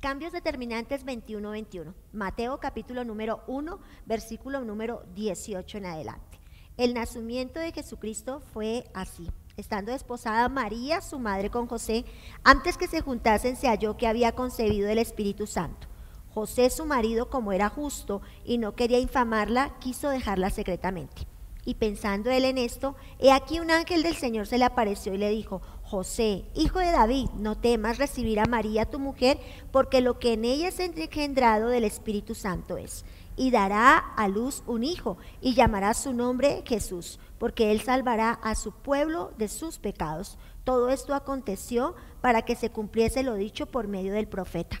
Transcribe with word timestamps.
Cambios 0.00 0.32
determinantes 0.32 1.04
21-21. 1.04 1.92
Mateo 2.14 2.58
capítulo 2.58 3.04
número 3.04 3.42
1, 3.46 3.78
versículo 4.06 4.64
número 4.64 5.02
18 5.14 5.76
en 5.76 5.84
adelante. 5.84 6.40
El 6.78 6.94
nacimiento 6.94 7.60
de 7.60 7.70
Jesucristo 7.70 8.40
fue 8.54 8.84
así. 8.94 9.30
Estando 9.58 9.92
desposada 9.92 10.48
María, 10.48 11.02
su 11.02 11.18
madre, 11.18 11.50
con 11.50 11.66
José, 11.66 12.06
antes 12.44 12.78
que 12.78 12.88
se 12.88 13.02
juntasen 13.02 13.56
se 13.56 13.68
halló 13.68 13.98
que 13.98 14.06
había 14.06 14.34
concebido 14.34 14.88
el 14.88 14.98
Espíritu 14.98 15.46
Santo. 15.46 15.86
José, 16.32 16.70
su 16.70 16.86
marido, 16.86 17.28
como 17.28 17.52
era 17.52 17.68
justo 17.68 18.22
y 18.42 18.56
no 18.56 18.74
quería 18.74 19.00
infamarla, 19.00 19.78
quiso 19.80 20.08
dejarla 20.08 20.48
secretamente. 20.48 21.26
Y 21.66 21.74
pensando 21.74 22.30
él 22.30 22.46
en 22.46 22.56
esto, 22.56 22.96
he 23.18 23.32
aquí 23.32 23.60
un 23.60 23.70
ángel 23.70 24.02
del 24.02 24.16
Señor 24.16 24.46
se 24.46 24.56
le 24.56 24.64
apareció 24.64 25.12
y 25.12 25.18
le 25.18 25.28
dijo, 25.28 25.60
José, 25.90 26.44
hijo 26.54 26.78
de 26.78 26.92
David, 26.92 27.30
no 27.36 27.58
temas 27.58 27.98
recibir 27.98 28.38
a 28.38 28.44
María 28.44 28.86
tu 28.88 29.00
mujer, 29.00 29.40
porque 29.72 30.00
lo 30.00 30.20
que 30.20 30.34
en 30.34 30.44
ella 30.44 30.68
es 30.68 30.78
engendrado 30.78 31.68
del 31.68 31.82
Espíritu 31.82 32.36
Santo 32.36 32.76
es. 32.76 33.04
Y 33.34 33.50
dará 33.50 33.98
a 33.98 34.28
luz 34.28 34.62
un 34.68 34.84
hijo, 34.84 35.18
y 35.40 35.54
llamará 35.54 35.94
su 35.94 36.12
nombre 36.12 36.62
Jesús, 36.64 37.18
porque 37.40 37.72
él 37.72 37.80
salvará 37.80 38.30
a 38.30 38.54
su 38.54 38.70
pueblo 38.70 39.32
de 39.36 39.48
sus 39.48 39.78
pecados. 39.78 40.38
Todo 40.62 40.90
esto 40.90 41.12
aconteció 41.12 41.96
para 42.20 42.42
que 42.42 42.54
se 42.54 42.70
cumpliese 42.70 43.24
lo 43.24 43.34
dicho 43.34 43.66
por 43.66 43.88
medio 43.88 44.12
del 44.12 44.28
profeta. 44.28 44.80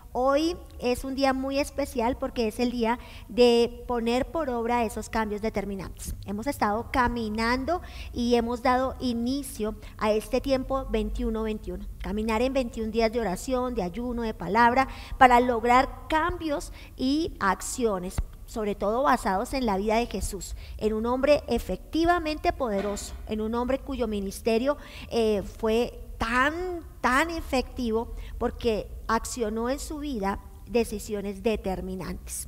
Hoy 0.13 0.57
es 0.79 1.05
un 1.05 1.15
día 1.15 1.31
muy 1.31 1.57
especial 1.57 2.17
porque 2.17 2.49
es 2.49 2.59
el 2.59 2.69
día 2.69 2.99
de 3.29 3.85
poner 3.87 4.29
por 4.29 4.49
obra 4.49 4.83
esos 4.83 5.07
cambios 5.07 5.41
determinantes. 5.41 6.15
Hemos 6.25 6.47
estado 6.47 6.91
caminando 6.91 7.81
y 8.11 8.35
hemos 8.35 8.61
dado 8.61 8.95
inicio 8.99 9.75
a 9.97 10.11
este 10.11 10.41
tiempo 10.41 10.85
21-21. 10.91 11.87
Caminar 11.99 12.41
en 12.41 12.51
21 12.51 12.91
días 12.91 13.13
de 13.13 13.21
oración, 13.21 13.73
de 13.73 13.83
ayuno, 13.83 14.23
de 14.23 14.33
palabra, 14.33 14.89
para 15.17 15.39
lograr 15.39 16.07
cambios 16.09 16.73
y 16.97 17.33
acciones 17.39 18.17
sobre 18.45 18.75
todo 18.75 19.03
basados 19.03 19.53
en 19.53 19.65
la 19.65 19.77
vida 19.77 19.95
de 19.95 20.07
Jesús, 20.07 20.57
en 20.77 20.91
un 20.91 21.05
hombre 21.05 21.41
efectivamente 21.47 22.51
poderoso, 22.51 23.13
en 23.27 23.39
un 23.39 23.55
hombre 23.55 23.79
cuyo 23.79 24.09
ministerio 24.09 24.75
eh, 25.09 25.41
fue 25.41 25.97
tan, 26.17 26.81
tan 26.99 27.29
efectivo 27.29 28.13
porque 28.37 28.87
accionó 29.15 29.69
en 29.69 29.79
su 29.79 29.99
vida 29.99 30.39
decisiones 30.67 31.43
determinantes. 31.43 32.47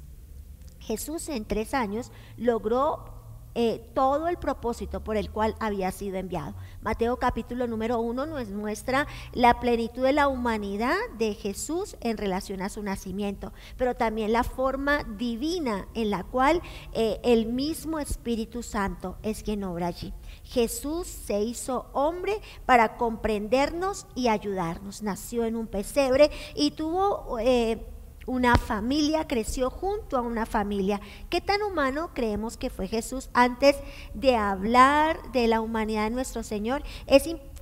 Jesús 0.79 1.29
en 1.29 1.45
tres 1.45 1.73
años 1.73 2.11
logró 2.37 3.12
eh, 3.55 3.85
todo 3.93 4.27
el 4.27 4.37
propósito 4.37 5.03
por 5.03 5.17
el 5.17 5.29
cual 5.29 5.55
había 5.59 5.91
sido 5.91 6.17
enviado. 6.17 6.55
Mateo 6.81 7.17
capítulo 7.17 7.67
número 7.67 7.99
uno 7.99 8.25
nos 8.25 8.49
muestra 8.49 9.07
la 9.31 9.59
plenitud 9.59 10.03
de 10.03 10.13
la 10.13 10.27
humanidad 10.27 10.95
de 11.17 11.33
Jesús 11.33 11.95
en 12.01 12.17
relación 12.17 12.61
a 12.61 12.69
su 12.69 12.81
nacimiento, 12.81 13.53
pero 13.77 13.95
también 13.95 14.33
la 14.33 14.43
forma 14.43 15.03
divina 15.03 15.87
en 15.93 16.09
la 16.09 16.23
cual 16.23 16.61
eh, 16.93 17.19
el 17.23 17.45
mismo 17.45 17.99
Espíritu 17.99 18.63
Santo 18.63 19.17
es 19.23 19.43
quien 19.43 19.63
obra 19.63 19.87
allí. 19.87 20.13
Jesús 20.43 21.07
se 21.07 21.41
hizo 21.41 21.87
hombre 21.93 22.41
para 22.65 22.97
comprendernos 22.97 24.07
y 24.15 24.27
ayudarnos. 24.27 25.01
Nació 25.03 25.45
en 25.45 25.55
un 25.55 25.67
pesebre 25.67 26.31
y 26.55 26.71
tuvo... 26.71 27.39
Eh, 27.39 27.89
una 28.25 28.55
familia, 28.57 29.27
creció 29.27 29.69
junto 29.69 30.17
a 30.17 30.21
una 30.21 30.45
familia. 30.45 31.01
¿Qué 31.29 31.41
tan 31.41 31.61
humano 31.61 32.11
creemos 32.13 32.57
que 32.57 32.69
fue 32.69 32.87
Jesús 32.87 33.29
antes 33.33 33.75
de 34.13 34.35
hablar 34.35 35.31
de 35.31 35.47
la 35.47 35.61
humanidad 35.61 36.05
de 36.05 36.09
nuestro 36.11 36.43
Señor? 36.43 36.83
Es 37.07 37.27
importante 37.27 37.52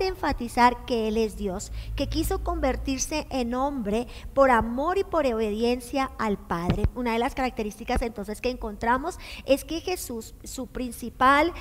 enfatizar 0.00 0.84
que 0.86 1.08
Él 1.08 1.16
es 1.16 1.36
Dios, 1.36 1.72
que 1.96 2.08
quiso 2.08 2.42
convertirse 2.42 3.26
en 3.30 3.54
hombre 3.54 4.06
por 4.32 4.50
amor 4.50 4.98
y 4.98 5.04
por 5.04 5.26
obediencia 5.26 6.10
al 6.18 6.38
Padre. 6.38 6.84
Una 6.94 7.12
de 7.12 7.18
las 7.18 7.34
características 7.34 8.02
entonces 8.02 8.40
que 8.40 8.50
encontramos 8.50 9.18
es 9.44 9.64
que 9.64 9.80
Jesús, 9.80 10.34
su 10.44 10.66
principal, 10.66 11.52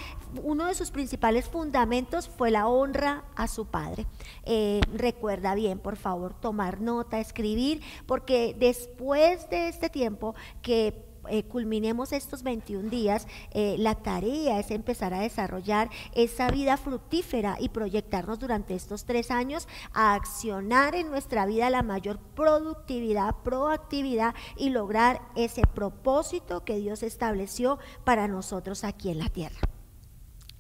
uno 0.44 0.66
de 0.66 0.76
sus 0.76 0.92
principales 0.92 1.48
fundamentos 1.50 2.30
fue 2.30 2.52
la 2.52 2.68
honra 2.68 3.26
a 3.36 3.48
su 3.48 3.66
Padre. 3.66 4.06
Eh, 4.44 4.82
recuerda 4.94 5.56
bien, 5.56 5.80
por 5.80 5.96
favor, 5.96 6.34
tomar 6.34 6.82
nota, 6.82 7.20
escribir, 7.20 7.82
porque 8.06 8.56
después 8.58 9.50
de 9.50 9.68
este 9.68 9.90
tiempo 9.90 10.36
que 10.62 11.13
eh, 11.30 11.44
culminemos 11.44 12.12
estos 12.12 12.44
21 12.44 12.90
días, 12.90 13.28
eh, 13.52 13.76
la 13.80 13.96
tarea 13.96 14.60
es 14.60 14.72
empezar 14.72 15.14
a 15.14 15.22
desarrollar 15.22 15.90
esa 16.14 16.50
vida 16.50 16.78
fructífera 16.78 17.58
y 17.60 17.70
proyectarnos 17.70 18.40
durante 18.40 18.76
estos 18.76 19.06
tres 19.06 19.32
años 19.32 19.68
a 19.94 20.14
accionar 20.14 20.96
en 20.96 21.10
nuestra 21.10 21.46
vida 21.46 21.70
la 21.70 21.84
mayor 21.84 22.20
productividad, 22.36 23.36
proactividad 23.44 24.36
y 24.58 24.70
lograr 24.70 25.22
ese 25.36 25.64
propósito 25.74 26.64
que 26.64 26.78
Dios 26.78 27.04
estableció 27.04 27.80
para 28.04 28.28
nosotros 28.28 28.84
aquí 28.84 29.10
en 29.10 29.20
la 29.20 29.30
tierra 29.30 29.73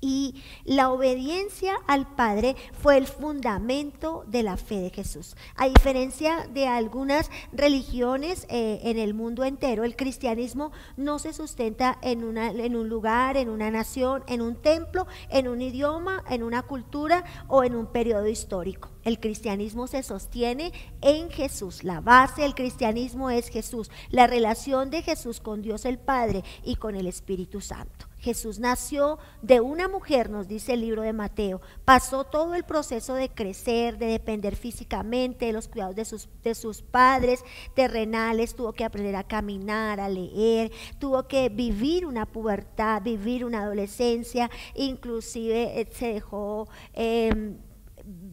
y 0.04 0.36
la 0.66 0.92
obediencia 0.92 1.78
al 1.88 2.06
Padre 2.06 2.58
fue 2.74 2.98
el 2.98 3.08
fundamento 3.08 4.26
de 4.28 4.44
la 4.44 4.58
fe 4.58 4.82
de 4.82 4.90
Jesús. 4.90 5.38
A 5.56 5.70
diferencia 5.70 6.46
de 6.48 6.68
algunas 6.68 7.32
religiones 7.54 8.46
eh, 8.50 8.82
en 8.84 9.00
el 9.00 9.14
mundo 9.14 9.46
entero, 9.46 9.86
el 9.86 9.96
cristianismo 9.96 10.74
no 10.98 11.20
se 11.20 11.32
sustenta 11.32 11.98
en, 12.02 12.38
en 12.38 12.76
un 12.76 12.90
lugar, 12.90 13.38
en 13.38 13.48
una 13.48 13.72
nación, 13.72 14.26
en 14.28 14.42
un 14.42 14.56
templo, 14.56 15.08
en 15.30 15.48
un 15.48 15.62
idioma, 15.62 16.22
en 16.30 16.44
una 16.44 16.64
cultura 16.64 17.24
o 17.48 17.64
en 17.64 17.74
un 17.74 17.88
periodo 17.88 18.28
histórico. 18.28 18.90
El 19.06 19.22
cristianismo 19.22 19.88
se 19.88 20.04
sostiene 20.04 20.74
en 21.00 21.30
Jesús. 21.30 21.86
La 21.86 22.02
base 22.02 22.42
del 22.42 22.56
cristianismo 22.56 23.30
es 23.30 23.48
Jesús, 23.48 23.90
la 24.10 24.28
relación 24.28 24.90
de 24.90 25.02
Jesús 25.02 25.40
con 25.40 25.62
Dios 25.62 25.86
el 25.86 25.98
Padre 25.98 26.44
y 26.62 26.76
con 26.76 26.96
el 26.96 27.08
Espíritu 27.08 27.62
Santo. 27.62 28.13
Jesús 28.24 28.58
nació 28.58 29.20
de 29.42 29.60
una 29.60 29.90
mujer, 29.90 30.30
nos 30.30 30.48
dice 30.48 30.74
el 30.74 30.82
libro 30.82 31.02
de 31.02 31.12
Mateo. 31.12 31.60
Pasó 31.84 32.24
todo 32.24 32.56
el 32.56 32.64
proceso 32.64 33.16
de 33.16 33.28
crecer, 33.28 33.98
de 33.98 34.06
depender 34.06 34.56
físicamente 34.56 35.48
de 35.48 35.52
los 35.52 35.68
cuidados 35.68 35.98
de 35.98 36.06
sus, 36.06 36.30
de 36.42 36.56
sus 36.56 36.82
padres 36.82 37.44
terrenales. 37.74 38.56
Tuvo 38.56 38.72
que 38.72 38.86
aprender 38.86 39.18
a 39.18 39.28
caminar, 39.28 40.00
a 40.00 40.08
leer. 40.08 40.72
Tuvo 41.00 41.28
que 41.28 41.50
vivir 41.50 42.06
una 42.06 42.26
pubertad, 42.26 43.02
vivir 43.02 43.44
una 43.44 43.64
adolescencia. 43.64 44.50
Inclusive 44.74 45.82
eh, 45.82 45.90
se 45.92 46.14
dejó... 46.14 46.70
Em, 46.94 47.58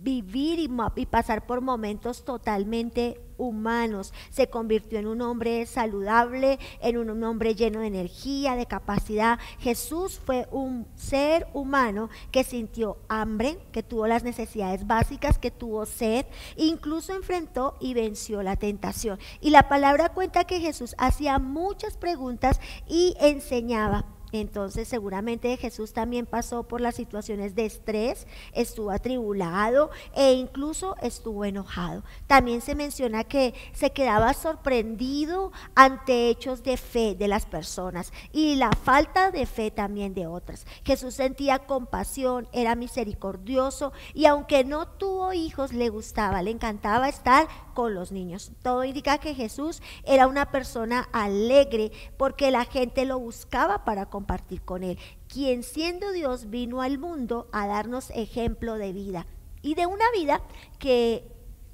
vivir 0.02 0.58
y, 0.58 1.06
pasar 1.06 1.46
por 1.46 1.60
momentos 1.60 2.24
totalmente 2.24 3.20
humanos. 3.36 4.12
Se 4.30 4.48
convirtió 4.48 4.98
en 4.98 5.06
un 5.06 5.22
hombre 5.22 5.66
saludable, 5.66 6.58
en 6.80 6.98
un 6.98 7.22
hombre 7.24 7.54
lleno 7.54 7.80
de 7.80 7.86
energía, 7.86 8.54
de 8.54 8.66
capacidad. 8.66 9.38
Jesús 9.58 10.20
fue 10.24 10.46
un 10.50 10.86
ser 10.94 11.46
humano 11.54 12.10
que 12.30 12.44
sintió 12.44 12.98
hambre, 13.08 13.58
que 13.72 13.82
tuvo 13.82 14.06
las 14.06 14.24
necesidades 14.24 14.86
básicas, 14.86 15.38
que 15.38 15.50
tuvo 15.50 15.86
sed, 15.86 16.26
incluso 16.56 17.14
enfrentó 17.14 17.76
y 17.80 17.94
venció 17.94 18.42
la 18.42 18.56
tentación. 18.56 19.18
Y 19.40 19.50
la 19.50 19.68
palabra 19.68 20.10
cuenta 20.10 20.44
que 20.44 20.60
Jesús 20.60 20.94
hacía 20.98 21.38
muchas 21.38 21.96
preguntas 21.96 22.60
y 22.86 23.16
enseñaba 23.20 24.04
entonces 24.32 24.88
seguramente 24.88 25.56
Jesús 25.56 25.92
también 25.92 26.26
pasó 26.26 26.64
por 26.64 26.80
las 26.80 26.94
situaciones 26.94 27.54
de 27.54 27.66
estrés, 27.66 28.26
estuvo 28.52 28.90
atribulado 28.90 29.90
e 30.14 30.32
incluso 30.32 30.96
estuvo 31.02 31.44
enojado. 31.44 32.02
También 32.26 32.60
se 32.60 32.74
menciona 32.74 33.24
que 33.24 33.54
se 33.72 33.90
quedaba 33.90 34.34
sorprendido 34.34 35.52
ante 35.74 36.28
hechos 36.28 36.62
de 36.62 36.76
fe 36.76 37.14
de 37.14 37.28
las 37.28 37.46
personas 37.46 38.12
y 38.32 38.54
la 38.54 38.70
falta 38.70 39.30
de 39.30 39.46
fe 39.46 39.70
también 39.70 40.14
de 40.14 40.26
otras. 40.26 40.66
Jesús 40.84 41.14
sentía 41.14 41.60
compasión, 41.60 42.48
era 42.52 42.74
misericordioso 42.74 43.92
y 44.14 44.26
aunque 44.26 44.64
no 44.64 44.86
tuvo 44.86 45.32
hijos, 45.32 45.72
le 45.72 45.88
gustaba, 45.88 46.42
le 46.42 46.50
encantaba 46.50 47.08
estar 47.08 47.48
con 47.74 47.94
los 47.94 48.12
niños. 48.12 48.52
Todo 48.62 48.84
indica 48.84 49.18
que 49.18 49.34
Jesús 49.34 49.82
era 50.04 50.26
una 50.26 50.50
persona 50.50 51.08
alegre 51.12 51.92
porque 52.16 52.50
la 52.50 52.64
gente 52.64 53.04
lo 53.04 53.18
buscaba 53.18 53.84
para 53.84 54.06
compartir 54.06 54.19
con 54.64 54.82
él, 54.84 54.98
quien 55.28 55.62
siendo 55.62 56.12
Dios 56.12 56.50
vino 56.50 56.82
al 56.82 56.98
mundo 56.98 57.48
a 57.52 57.66
darnos 57.66 58.10
ejemplo 58.10 58.74
de 58.74 58.92
vida 58.92 59.26
y 59.62 59.74
de 59.74 59.86
una 59.86 60.04
vida 60.12 60.40
que 60.78 61.24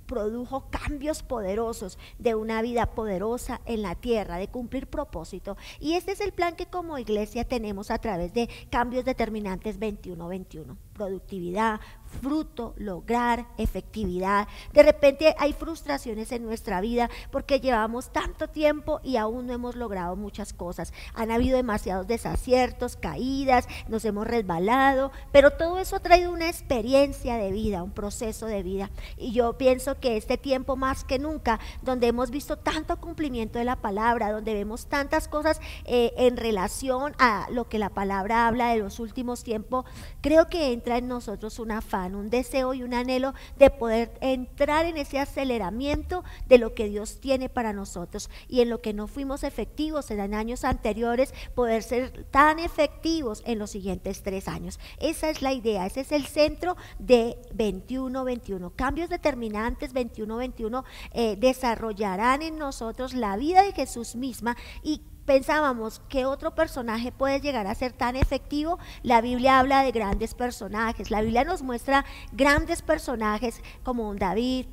produjo 0.06 0.68
cambios 0.70 1.22
poderosos 1.22 1.98
de 2.18 2.34
una 2.34 2.62
vida 2.62 2.86
poderosa 2.86 3.60
en 3.66 3.82
la 3.82 3.94
tierra, 3.94 4.36
de 4.38 4.48
cumplir 4.48 4.86
propósito. 4.86 5.56
Y 5.80 5.94
este 5.94 6.12
es 6.12 6.20
el 6.20 6.32
plan 6.32 6.54
que 6.54 6.66
como 6.66 6.98
iglesia 6.98 7.44
tenemos 7.44 7.90
a 7.90 7.98
través 7.98 8.32
de 8.32 8.48
cambios 8.70 9.04
determinantes 9.04 9.80
21-21 9.80 10.76
productividad, 10.96 11.80
fruto, 12.22 12.74
lograr, 12.76 13.46
efectividad. 13.58 14.48
De 14.72 14.82
repente 14.82 15.34
hay 15.38 15.52
frustraciones 15.52 16.32
en 16.32 16.44
nuestra 16.44 16.80
vida 16.80 17.10
porque 17.30 17.60
llevamos 17.60 18.10
tanto 18.10 18.48
tiempo 18.48 19.00
y 19.02 19.16
aún 19.16 19.46
no 19.46 19.52
hemos 19.52 19.76
logrado 19.76 20.16
muchas 20.16 20.52
cosas. 20.52 20.92
Han 21.14 21.30
habido 21.30 21.56
demasiados 21.56 22.06
desaciertos, 22.06 22.96
caídas, 22.96 23.68
nos 23.88 24.04
hemos 24.04 24.26
resbalado, 24.26 25.12
pero 25.32 25.52
todo 25.52 25.78
eso 25.78 25.96
ha 25.96 26.00
traído 26.00 26.32
una 26.32 26.48
experiencia 26.48 27.36
de 27.36 27.50
vida, 27.50 27.82
un 27.82 27.92
proceso 27.92 28.46
de 28.46 28.62
vida. 28.62 28.90
Y 29.16 29.32
yo 29.32 29.58
pienso 29.58 29.98
que 30.00 30.16
este 30.16 30.38
tiempo 30.38 30.76
más 30.76 31.04
que 31.04 31.18
nunca, 31.18 31.60
donde 31.82 32.06
hemos 32.06 32.30
visto 32.30 32.56
tanto 32.56 32.98
cumplimiento 32.98 33.58
de 33.58 33.64
la 33.64 33.76
palabra, 33.76 34.32
donde 34.32 34.54
vemos 34.54 34.86
tantas 34.86 35.28
cosas 35.28 35.60
eh, 35.84 36.12
en 36.16 36.36
relación 36.36 37.14
a 37.18 37.46
lo 37.50 37.68
que 37.68 37.78
la 37.78 37.90
palabra 37.90 38.46
habla 38.46 38.70
de 38.70 38.78
los 38.78 39.00
últimos 39.00 39.42
tiempos, 39.42 39.84
creo 40.20 40.48
que 40.48 40.72
en 40.94 41.08
nosotros 41.08 41.58
un 41.58 41.72
afán, 41.72 42.14
un 42.14 42.30
deseo 42.30 42.72
y 42.74 42.82
un 42.82 42.94
anhelo 42.94 43.34
de 43.58 43.70
poder 43.70 44.16
entrar 44.20 44.86
en 44.86 44.96
ese 44.96 45.18
aceleramiento 45.18 46.22
de 46.48 46.58
lo 46.58 46.74
que 46.74 46.88
Dios 46.88 47.18
tiene 47.20 47.48
para 47.48 47.72
nosotros 47.72 48.30
y 48.48 48.60
en 48.60 48.70
lo 48.70 48.80
que 48.80 48.94
no 48.94 49.08
fuimos 49.08 49.42
efectivos 49.42 50.10
en 50.10 50.34
años 50.34 50.64
anteriores, 50.64 51.34
poder 51.54 51.82
ser 51.82 52.24
tan 52.30 52.58
efectivos 52.58 53.42
en 53.46 53.58
los 53.58 53.70
siguientes 53.70 54.22
tres 54.22 54.48
años. 54.48 54.78
Esa 54.98 55.30
es 55.30 55.42
la 55.42 55.52
idea, 55.52 55.86
ese 55.86 56.00
es 56.00 56.12
el 56.12 56.26
centro 56.26 56.76
de 56.98 57.36
21-21. 57.54 58.72
Cambios 58.76 59.10
determinantes 59.10 59.92
21-21 59.92 60.84
eh, 61.12 61.36
desarrollarán 61.36 62.42
en 62.42 62.58
nosotros 62.58 63.14
la 63.14 63.36
vida 63.36 63.62
de 63.62 63.72
Jesús 63.72 64.14
misma 64.14 64.56
y 64.82 65.02
pensábamos 65.26 66.00
que 66.08 66.24
otro 66.24 66.54
personaje 66.54 67.12
puede 67.12 67.40
llegar 67.40 67.66
a 67.66 67.74
ser 67.74 67.92
tan 67.92 68.16
efectivo, 68.16 68.78
la 69.02 69.20
Biblia 69.20 69.58
habla 69.58 69.82
de 69.82 69.92
grandes 69.92 70.34
personajes. 70.34 71.10
La 71.10 71.20
Biblia 71.20 71.44
nos 71.44 71.62
muestra 71.62 72.06
grandes 72.32 72.80
personajes 72.80 73.60
como 73.82 74.08
un 74.08 74.16
David, 74.16 74.66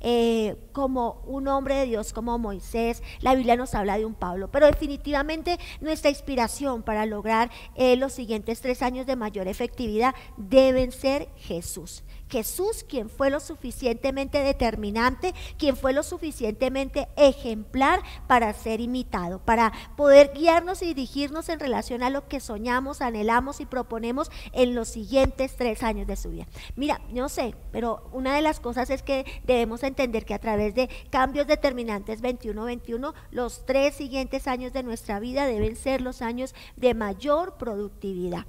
eh, 0.00 0.56
como 0.72 1.22
un 1.26 1.48
hombre 1.48 1.74
de 1.74 1.86
Dios 1.86 2.12
como 2.12 2.38
Moisés, 2.38 3.02
la 3.20 3.34
Biblia 3.34 3.56
nos 3.56 3.74
habla 3.74 3.96
de 3.96 4.04
un 4.04 4.14
Pablo, 4.14 4.50
pero 4.52 4.66
definitivamente 4.66 5.58
nuestra 5.80 6.10
inspiración 6.10 6.82
para 6.82 7.06
lograr 7.06 7.50
eh, 7.74 7.96
los 7.96 8.12
siguientes 8.12 8.60
tres 8.60 8.82
años 8.82 9.06
de 9.06 9.16
mayor 9.16 9.48
efectividad 9.48 10.14
deben 10.36 10.92
ser 10.92 11.28
Jesús. 11.36 12.04
Jesús, 12.28 12.84
quien 12.88 13.08
fue 13.08 13.30
lo 13.30 13.40
suficientemente 13.40 14.38
determinante, 14.38 15.34
quien 15.58 15.76
fue 15.76 15.92
lo 15.92 16.02
suficientemente 16.02 17.08
ejemplar 17.16 18.00
para 18.26 18.52
ser 18.52 18.80
imitado, 18.80 19.38
para 19.38 19.72
poder 19.96 20.32
guiarnos 20.34 20.82
y 20.82 20.86
dirigirnos 20.86 21.48
en 21.48 21.60
relación 21.60 22.02
a 22.02 22.10
lo 22.10 22.28
que 22.28 22.40
soñamos, 22.40 23.00
anhelamos 23.00 23.60
y 23.60 23.66
proponemos 23.66 24.30
en 24.52 24.74
los 24.74 24.88
siguientes 24.88 25.56
tres 25.56 25.82
años 25.82 26.06
de 26.06 26.16
su 26.16 26.30
vida. 26.30 26.46
Mira, 26.74 27.00
no 27.10 27.28
sé, 27.28 27.54
pero 27.72 28.08
una 28.12 28.34
de 28.34 28.42
las 28.42 28.60
cosas 28.60 28.90
es 28.90 29.02
que 29.02 29.24
debemos 29.44 29.82
entender 29.82 30.24
que 30.24 30.34
a 30.34 30.40
través 30.40 30.74
de 30.74 30.88
cambios 31.10 31.46
determinantes 31.46 32.22
21-21, 32.22 33.14
los 33.30 33.64
tres 33.66 33.94
siguientes 33.94 34.46
años 34.46 34.72
de 34.72 34.82
nuestra 34.82 35.20
vida 35.20 35.46
deben 35.46 35.76
ser 35.76 36.00
los 36.00 36.22
años 36.22 36.54
de 36.76 36.94
mayor 36.94 37.56
productividad. 37.56 38.46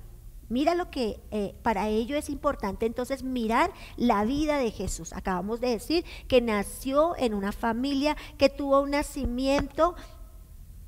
Mira 0.49 0.75
lo 0.75 0.89
que 0.89 1.19
eh, 1.31 1.55
para 1.61 1.89
ello 1.89 2.15
es 2.15 2.29
importante 2.29 2.85
entonces 2.85 3.23
mirar 3.23 3.71
la 3.97 4.23
vida 4.23 4.57
de 4.57 4.71
Jesús. 4.71 5.13
Acabamos 5.13 5.59
de 5.59 5.69
decir 5.69 6.05
que 6.27 6.41
nació 6.41 7.15
en 7.17 7.33
una 7.33 7.51
familia 7.51 8.15
que 8.37 8.49
tuvo 8.49 8.81
un 8.81 8.91
nacimiento 8.91 9.95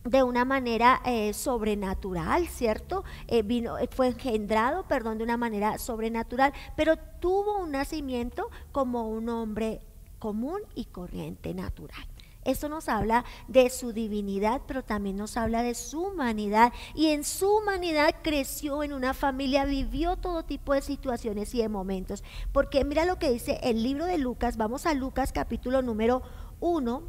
de 0.06 0.24
una 0.24 0.46
manera 0.46 1.02
eh, 1.06 1.34
sobrenatural, 1.34 2.48
¿cierto? 2.48 3.04
Eh, 3.28 3.44
fue 3.92 4.08
engendrado, 4.08 4.84
perdón, 4.88 5.18
de 5.18 5.26
una 5.26 5.38
manera 5.38 5.78
sobrenatural, 5.78 6.54
pero 6.76 6.98
tuvo 7.20 7.60
un 7.60 7.72
nacimiento 7.72 8.50
como 8.72 9.10
un 9.10 9.28
hombre 9.30 9.82
común 10.20 10.62
y 10.74 10.86
corriente 10.86 11.54
natural. 11.54 12.09
Esto 12.46 12.70
nos 12.70 12.88
habla 12.88 13.26
de 13.48 13.70
su 13.70 13.92
divinidad, 13.92 14.62
pero 14.66 14.84
también 14.84 15.18
nos 15.18 15.36
habla 15.36 15.62
de 15.62 15.76
su 15.76 16.02
humanidad. 16.04 16.72
Y 16.96 17.08
en 17.08 17.24
su 17.24 17.58
humanidad 17.58 18.16
creció 18.22 18.84
en 18.84 18.94
una 18.94 19.14
familia, 19.14 19.66
vivió 19.66 20.16
todo 20.16 20.44
tipo 20.44 20.74
de 20.74 20.82
situaciones 20.82 21.54
y 21.54 21.62
de 21.62 21.70
momentos. 21.70 22.24
Porque 22.52 22.86
mira 22.86 23.06
lo 23.06 23.20
que 23.20 23.32
dice 23.32 23.60
el 23.62 23.84
libro 23.84 24.06
de 24.06 24.18
Lucas, 24.18 24.58
vamos 24.58 24.86
a 24.86 24.94
Lucas 24.94 25.34
capítulo 25.34 25.82
número 25.82 26.22
1, 26.62 27.04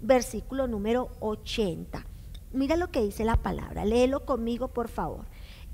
versículo 0.00 0.68
número 0.68 1.10
80. 1.20 2.06
Mira 2.52 2.76
lo 2.76 2.90
que 2.90 3.02
dice 3.02 3.24
la 3.24 3.36
palabra, 3.36 3.84
léelo 3.84 4.24
conmigo 4.24 4.68
por 4.68 4.88
favor 4.88 5.26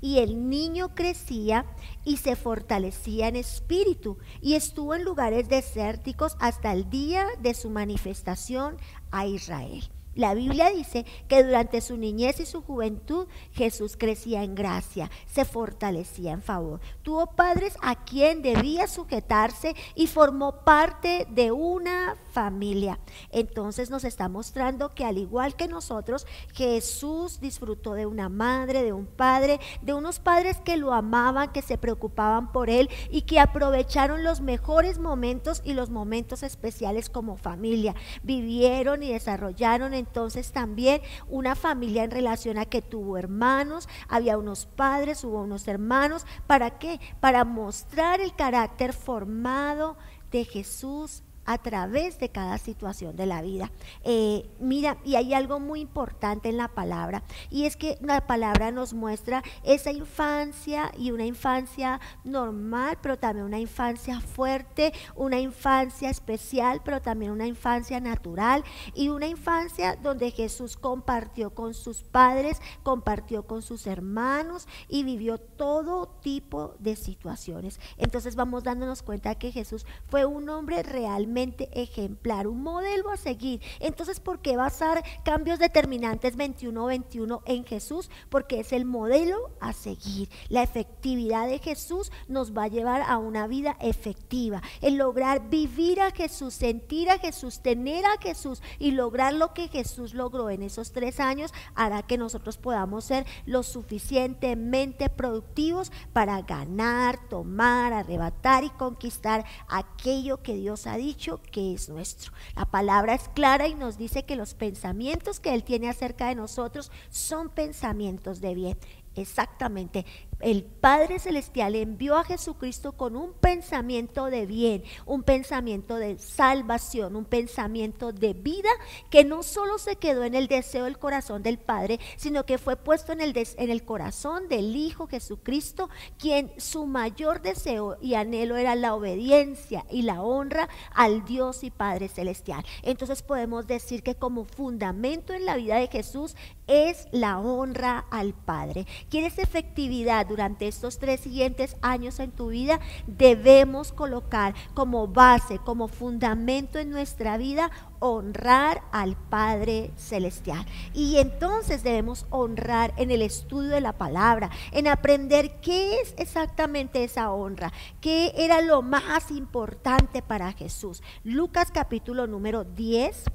y 0.03 0.19
el 0.19 0.49
niño 0.49 0.95
crecía 0.95 1.65
y 2.03 2.17
se 2.17 2.35
fortalecía 2.35 3.29
en 3.29 3.37
espíritu 3.37 4.17
y 4.41 4.55
estuvo 4.55 4.95
en 4.95 5.05
lugares 5.05 5.47
desérticos 5.47 6.35
hasta 6.41 6.73
el 6.73 6.89
día 6.89 7.25
de 7.39 7.53
su 7.53 7.69
manifestación 7.69 8.75
a 9.11 9.25
Israel. 9.25 9.89
La 10.15 10.33
Biblia 10.33 10.69
dice 10.69 11.05
que 11.27 11.43
durante 11.43 11.81
su 11.81 11.97
niñez 11.97 12.39
y 12.39 12.45
su 12.45 12.61
juventud 12.61 13.27
Jesús 13.51 13.97
crecía 13.97 14.43
en 14.43 14.53
gracia, 14.53 15.09
se 15.25 15.43
fortalecía 15.45 16.31
en 16.31 16.41
favor. 16.41 16.81
Tuvo 17.01 17.27
padres 17.27 17.77
a 17.81 18.03
quien 18.03 18.41
debía 18.41 18.87
sujetarse 18.87 19.75
y 19.95 20.07
formó 20.07 20.63
parte 20.63 21.27
de 21.31 21.51
una 21.51 22.15
familia. 22.31 22.99
Entonces 23.31 23.89
nos 23.89 24.03
está 24.03 24.29
mostrando 24.29 24.93
que 24.93 25.05
al 25.05 25.17
igual 25.17 25.55
que 25.55 25.67
nosotros, 25.67 26.27
Jesús 26.53 27.39
disfrutó 27.39 27.93
de 27.93 28.05
una 28.05 28.29
madre, 28.29 28.83
de 28.83 28.93
un 28.93 29.05
padre, 29.05 29.59
de 29.81 29.93
unos 29.93 30.19
padres 30.19 30.57
que 30.63 30.77
lo 30.77 30.93
amaban, 30.93 31.51
que 31.51 31.61
se 31.61 31.77
preocupaban 31.77 32.51
por 32.51 32.69
él 32.69 32.89
y 33.09 33.23
que 33.23 33.39
aprovecharon 33.39 34.23
los 34.23 34.41
mejores 34.41 34.99
momentos 34.99 35.61
y 35.63 35.73
los 35.73 35.89
momentos 35.89 36.43
especiales 36.43 37.09
como 37.09 37.37
familia. 37.37 37.95
Vivieron 38.23 39.03
y 39.03 39.11
desarrollaron 39.11 39.93
entonces 40.07 40.51
también 40.51 41.01
una 41.27 41.55
familia 41.55 42.03
en 42.03 42.11
relación 42.11 42.57
a 42.57 42.65
que 42.65 42.81
tuvo 42.81 43.17
hermanos, 43.17 43.89
había 44.07 44.37
unos 44.37 44.65
padres, 44.65 45.23
hubo 45.23 45.41
unos 45.41 45.67
hermanos. 45.67 46.25
¿Para 46.47 46.77
qué? 46.77 46.99
Para 47.19 47.45
mostrar 47.45 48.21
el 48.21 48.35
carácter 48.35 48.93
formado 48.93 49.97
de 50.31 50.45
Jesús 50.45 51.23
a 51.45 51.57
través 51.57 52.19
de 52.19 52.29
cada 52.29 52.57
situación 52.57 53.15
de 53.15 53.25
la 53.25 53.41
vida. 53.41 53.71
Eh, 54.03 54.49
mira, 54.59 54.97
y 55.03 55.15
hay 55.15 55.33
algo 55.33 55.59
muy 55.59 55.81
importante 55.81 56.49
en 56.49 56.57
la 56.57 56.69
palabra, 56.69 57.23
y 57.49 57.65
es 57.65 57.75
que 57.75 57.97
la 58.01 58.25
palabra 58.27 58.71
nos 58.71 58.93
muestra 58.93 59.43
esa 59.63 59.91
infancia 59.91 60.91
y 60.97 61.11
una 61.11 61.25
infancia 61.25 61.99
normal, 62.23 62.97
pero 63.01 63.17
también 63.17 63.45
una 63.45 63.59
infancia 63.59 64.21
fuerte, 64.21 64.93
una 65.15 65.39
infancia 65.39 66.09
especial, 66.09 66.81
pero 66.83 67.01
también 67.01 67.31
una 67.31 67.47
infancia 67.47 67.99
natural, 67.99 68.63
y 68.93 69.09
una 69.09 69.27
infancia 69.27 69.95
donde 69.95 70.31
Jesús 70.31 70.77
compartió 70.77 71.53
con 71.53 71.73
sus 71.73 72.03
padres, 72.03 72.61
compartió 72.83 73.45
con 73.45 73.61
sus 73.61 73.87
hermanos 73.87 74.67
y 74.87 75.03
vivió 75.03 75.37
todo 75.37 76.07
tipo 76.21 76.75
de 76.79 76.95
situaciones. 76.95 77.79
Entonces 77.97 78.35
vamos 78.35 78.63
dándonos 78.63 79.03
cuenta 79.03 79.35
que 79.35 79.51
Jesús 79.51 79.85
fue 80.07 80.25
un 80.25 80.49
hombre 80.49 80.83
realmente 80.83 81.32
ejemplar, 81.37 82.47
un 82.47 82.63
modelo 82.63 83.09
a 83.11 83.17
seguir. 83.17 83.61
Entonces, 83.79 84.19
¿por 84.19 84.39
qué 84.39 84.55
basar 84.55 85.03
cambios 85.23 85.59
determinantes 85.59 86.37
21-21 86.37 87.41
en 87.45 87.65
Jesús? 87.65 88.09
Porque 88.29 88.59
es 88.59 88.73
el 88.73 88.85
modelo 88.85 89.51
a 89.59 89.73
seguir. 89.73 90.29
La 90.49 90.63
efectividad 90.63 91.47
de 91.47 91.59
Jesús 91.59 92.11
nos 92.27 92.55
va 92.55 92.63
a 92.63 92.67
llevar 92.67 93.01
a 93.01 93.17
una 93.17 93.47
vida 93.47 93.77
efectiva. 93.79 94.61
El 94.81 94.95
lograr 94.95 95.49
vivir 95.49 96.01
a 96.01 96.11
Jesús, 96.11 96.53
sentir 96.53 97.09
a 97.09 97.19
Jesús, 97.19 97.61
tener 97.61 98.05
a 98.05 98.21
Jesús 98.21 98.61
y 98.79 98.91
lograr 98.91 99.33
lo 99.33 99.53
que 99.53 99.67
Jesús 99.67 100.13
logró 100.13 100.49
en 100.49 100.63
esos 100.63 100.91
tres 100.91 101.19
años 101.19 101.53
hará 101.75 102.03
que 102.03 102.17
nosotros 102.17 102.57
podamos 102.57 103.05
ser 103.05 103.25
lo 103.45 103.63
suficientemente 103.63 105.09
productivos 105.09 105.91
para 106.11 106.41
ganar, 106.41 107.29
tomar, 107.29 107.93
arrebatar 107.93 108.63
y 108.63 108.69
conquistar 108.69 109.45
aquello 109.67 110.41
que 110.41 110.55
Dios 110.55 110.87
ha 110.87 110.97
dicho 110.97 111.22
que 111.51 111.73
es 111.73 111.89
nuestro. 111.89 112.31
La 112.55 112.65
palabra 112.65 113.13
es 113.15 113.29
clara 113.29 113.67
y 113.67 113.75
nos 113.75 113.97
dice 113.97 114.23
que 114.23 114.35
los 114.35 114.53
pensamientos 114.53 115.39
que 115.39 115.53
Él 115.53 115.63
tiene 115.63 115.89
acerca 115.89 116.27
de 116.27 116.35
nosotros 116.35 116.91
son 117.09 117.49
pensamientos 117.49 118.41
de 118.41 118.53
bien. 118.53 118.77
Exactamente. 119.15 120.05
El 120.43 120.63
Padre 120.63 121.19
Celestial 121.19 121.75
envió 121.75 122.17
a 122.17 122.25
Jesucristo 122.25 122.91
con 122.91 123.15
un 123.15 123.33
pensamiento 123.33 124.25
de 124.25 124.45
bien, 124.45 124.83
un 125.05 125.23
pensamiento 125.23 125.95
de 125.95 126.19
salvación, 126.19 127.15
un 127.15 127.25
pensamiento 127.25 128.11
de 128.11 128.33
vida 128.33 128.69
que 129.09 129.23
no 129.23 129.41
solo 129.41 129.77
se 129.77 129.95
quedó 129.95 130.23
en 130.23 130.35
el 130.35 130.47
deseo 130.47 130.83
del 130.83 130.99
corazón 130.99 131.43
del 131.43 131.57
Padre, 131.57 131.99
sino 132.17 132.45
que 132.45 132.57
fue 132.57 132.75
puesto 132.75 133.13
en 133.13 133.21
el, 133.21 133.33
en 133.35 133.69
el 133.69 133.85
corazón 133.85 134.49
del 134.49 134.75
Hijo 134.75 135.07
Jesucristo, 135.07 135.89
quien 136.17 136.51
su 136.57 136.85
mayor 136.85 137.41
deseo 137.41 137.97
y 138.01 138.15
anhelo 138.15 138.57
era 138.57 138.75
la 138.75 138.95
obediencia 138.95 139.85
y 139.89 140.01
la 140.01 140.21
honra 140.21 140.67
al 140.93 141.23
Dios 141.23 141.63
y 141.63 141.71
Padre 141.71 142.09
Celestial. 142.09 142.65
Entonces 142.81 143.23
podemos 143.23 143.65
decir 143.67 144.03
que 144.03 144.15
como 144.15 144.43
fundamento 144.43 145.33
en 145.33 145.45
la 145.45 145.55
vida 145.55 145.75
de 145.75 145.87
Jesús 145.87 146.35
es 146.67 147.07
la 147.11 147.39
honra 147.39 148.05
al 148.11 148.33
Padre. 148.33 148.85
¿Quieres 149.09 149.37
efectividad 149.37 150.32
durante 150.33 150.67
estos 150.67 150.97
tres 150.97 151.19
siguientes 151.19 151.77
años 151.83 152.19
en 152.19 152.31
tu 152.31 152.47
vida? 152.47 152.79
Debemos 153.05 153.91
colocar 153.91 154.55
como 154.73 155.07
base, 155.07 155.59
como 155.59 155.87
fundamento 155.87 156.79
en 156.79 156.89
nuestra 156.89 157.37
vida, 157.37 157.69
honrar 157.99 158.81
al 158.91 159.15
Padre 159.15 159.91
Celestial. 159.95 160.65
Y 160.91 161.17
entonces 161.17 161.83
debemos 161.83 162.25
honrar 162.31 162.95
en 162.97 163.11
el 163.11 163.21
estudio 163.21 163.69
de 163.69 163.79
la 163.79 163.93
palabra, 163.93 164.49
en 164.71 164.87
aprender 164.87 165.61
qué 165.61 166.01
es 166.01 166.15
exactamente 166.17 167.03
esa 167.03 167.31
honra, 167.31 167.71
qué 168.01 168.33
era 168.35 168.61
lo 168.61 168.81
más 168.81 169.29
importante 169.29 170.23
para 170.23 170.51
Jesús. 170.53 171.03
Lucas 171.23 171.69
capítulo 171.71 172.25
número 172.25 172.63
10. 172.63 173.25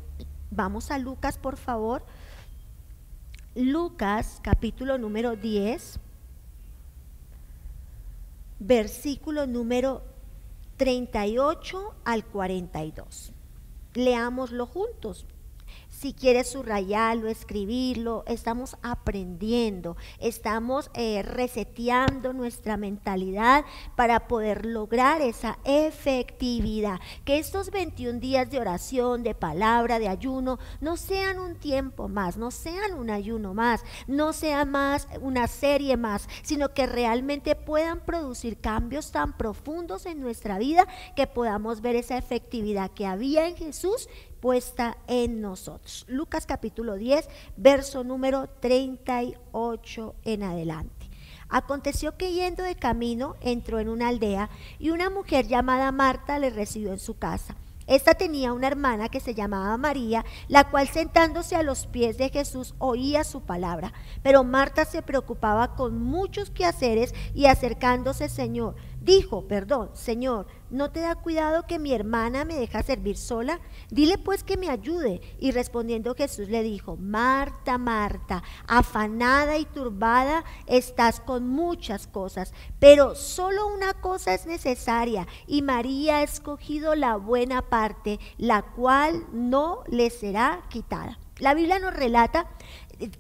Vamos 0.50 0.90
a 0.90 0.98
Lucas, 0.98 1.38
por 1.38 1.56
favor. 1.56 2.02
Lucas 3.54 4.38
capítulo 4.40 4.98
número 4.98 5.34
10, 5.34 5.98
versículo 8.58 9.46
número 9.46 10.02
38 10.76 11.94
al 12.04 12.24
42. 12.24 13.32
Leámoslo 13.94 14.66
juntos. 14.66 15.26
Si 15.88 16.12
quieres 16.12 16.50
subrayarlo, 16.50 17.28
escribirlo, 17.28 18.22
estamos 18.28 18.76
aprendiendo, 18.82 19.96
estamos 20.20 20.90
eh, 20.94 21.22
reseteando 21.22 22.32
nuestra 22.32 22.76
mentalidad 22.76 23.64
para 23.96 24.28
poder 24.28 24.64
lograr 24.64 25.20
esa 25.20 25.58
efectividad. 25.64 27.00
Que 27.24 27.38
estos 27.38 27.70
21 27.70 28.20
días 28.20 28.48
de 28.48 28.60
oración, 28.60 29.24
de 29.24 29.34
palabra, 29.34 29.98
de 29.98 30.08
ayuno, 30.08 30.60
no 30.80 30.96
sean 30.96 31.40
un 31.40 31.56
tiempo 31.56 32.08
más, 32.08 32.36
no 32.36 32.52
sean 32.52 32.94
un 32.94 33.10
ayuno 33.10 33.52
más, 33.54 33.82
no 34.06 34.32
sea 34.32 34.64
más 34.64 35.08
una 35.20 35.48
serie 35.48 35.96
más, 35.96 36.28
sino 36.42 36.74
que 36.74 36.86
realmente 36.86 37.56
puedan 37.56 38.00
producir 38.00 38.60
cambios 38.60 39.10
tan 39.10 39.36
profundos 39.36 40.06
en 40.06 40.20
nuestra 40.20 40.58
vida 40.58 40.86
que 41.16 41.26
podamos 41.26 41.80
ver 41.80 41.96
esa 41.96 42.16
efectividad 42.16 42.90
que 42.92 43.06
había 43.06 43.48
en 43.48 43.56
Jesús 43.56 44.08
puesta 44.40 44.96
en 45.06 45.40
nosotros. 45.40 46.04
Lucas 46.08 46.46
capítulo 46.46 46.96
10, 46.96 47.28
verso 47.56 48.04
número 48.04 48.48
38 48.60 50.14
en 50.24 50.42
adelante. 50.42 51.10
Aconteció 51.48 52.16
que 52.16 52.32
yendo 52.32 52.62
de 52.62 52.74
camino 52.74 53.36
entró 53.40 53.78
en 53.78 53.88
una 53.88 54.08
aldea 54.08 54.50
y 54.78 54.90
una 54.90 55.08
mujer 55.10 55.46
llamada 55.46 55.90
Marta 55.92 56.38
le 56.38 56.50
recibió 56.50 56.92
en 56.92 56.98
su 56.98 57.18
casa. 57.18 57.56
Esta 57.88 58.12
tenía 58.12 58.52
una 58.52 58.66
hermana 58.66 59.08
que 59.08 59.18
se 59.18 59.34
llamaba 59.34 59.74
María, 59.78 60.26
la 60.46 60.68
cual 60.68 60.88
sentándose 60.88 61.56
a 61.56 61.62
los 61.62 61.86
pies 61.86 62.18
de 62.18 62.28
Jesús 62.28 62.74
oía 62.76 63.24
su 63.24 63.40
palabra. 63.40 63.94
Pero 64.22 64.44
Marta 64.44 64.84
se 64.84 65.00
preocupaba 65.00 65.74
con 65.74 65.98
muchos 65.98 66.50
quehaceres 66.50 67.14
y 67.34 67.46
acercándose, 67.46 68.28
Señor, 68.28 68.76
Dijo, 69.08 69.48
perdón, 69.48 69.88
Señor, 69.94 70.48
¿no 70.68 70.90
te 70.90 71.00
da 71.00 71.14
cuidado 71.14 71.66
que 71.66 71.78
mi 71.78 71.94
hermana 71.94 72.44
me 72.44 72.56
deja 72.56 72.82
servir 72.82 73.16
sola? 73.16 73.58
Dile 73.88 74.18
pues 74.18 74.44
que 74.44 74.58
me 74.58 74.68
ayude. 74.68 75.22
Y 75.40 75.52
respondiendo 75.52 76.14
Jesús 76.14 76.50
le 76.50 76.62
dijo, 76.62 76.98
Marta, 76.98 77.78
Marta, 77.78 78.42
afanada 78.66 79.56
y 79.56 79.64
turbada 79.64 80.44
estás 80.66 81.20
con 81.20 81.48
muchas 81.48 82.06
cosas, 82.06 82.52
pero 82.80 83.14
solo 83.14 83.68
una 83.68 83.94
cosa 83.94 84.34
es 84.34 84.44
necesaria 84.44 85.26
y 85.46 85.62
María 85.62 86.18
ha 86.18 86.22
escogido 86.22 86.94
la 86.94 87.16
buena 87.16 87.62
parte, 87.62 88.20
la 88.36 88.60
cual 88.60 89.24
no 89.32 89.84
le 89.88 90.10
será 90.10 90.64
quitada. 90.68 91.18
La 91.38 91.54
Biblia 91.54 91.78
nos 91.78 91.94
relata 91.94 92.46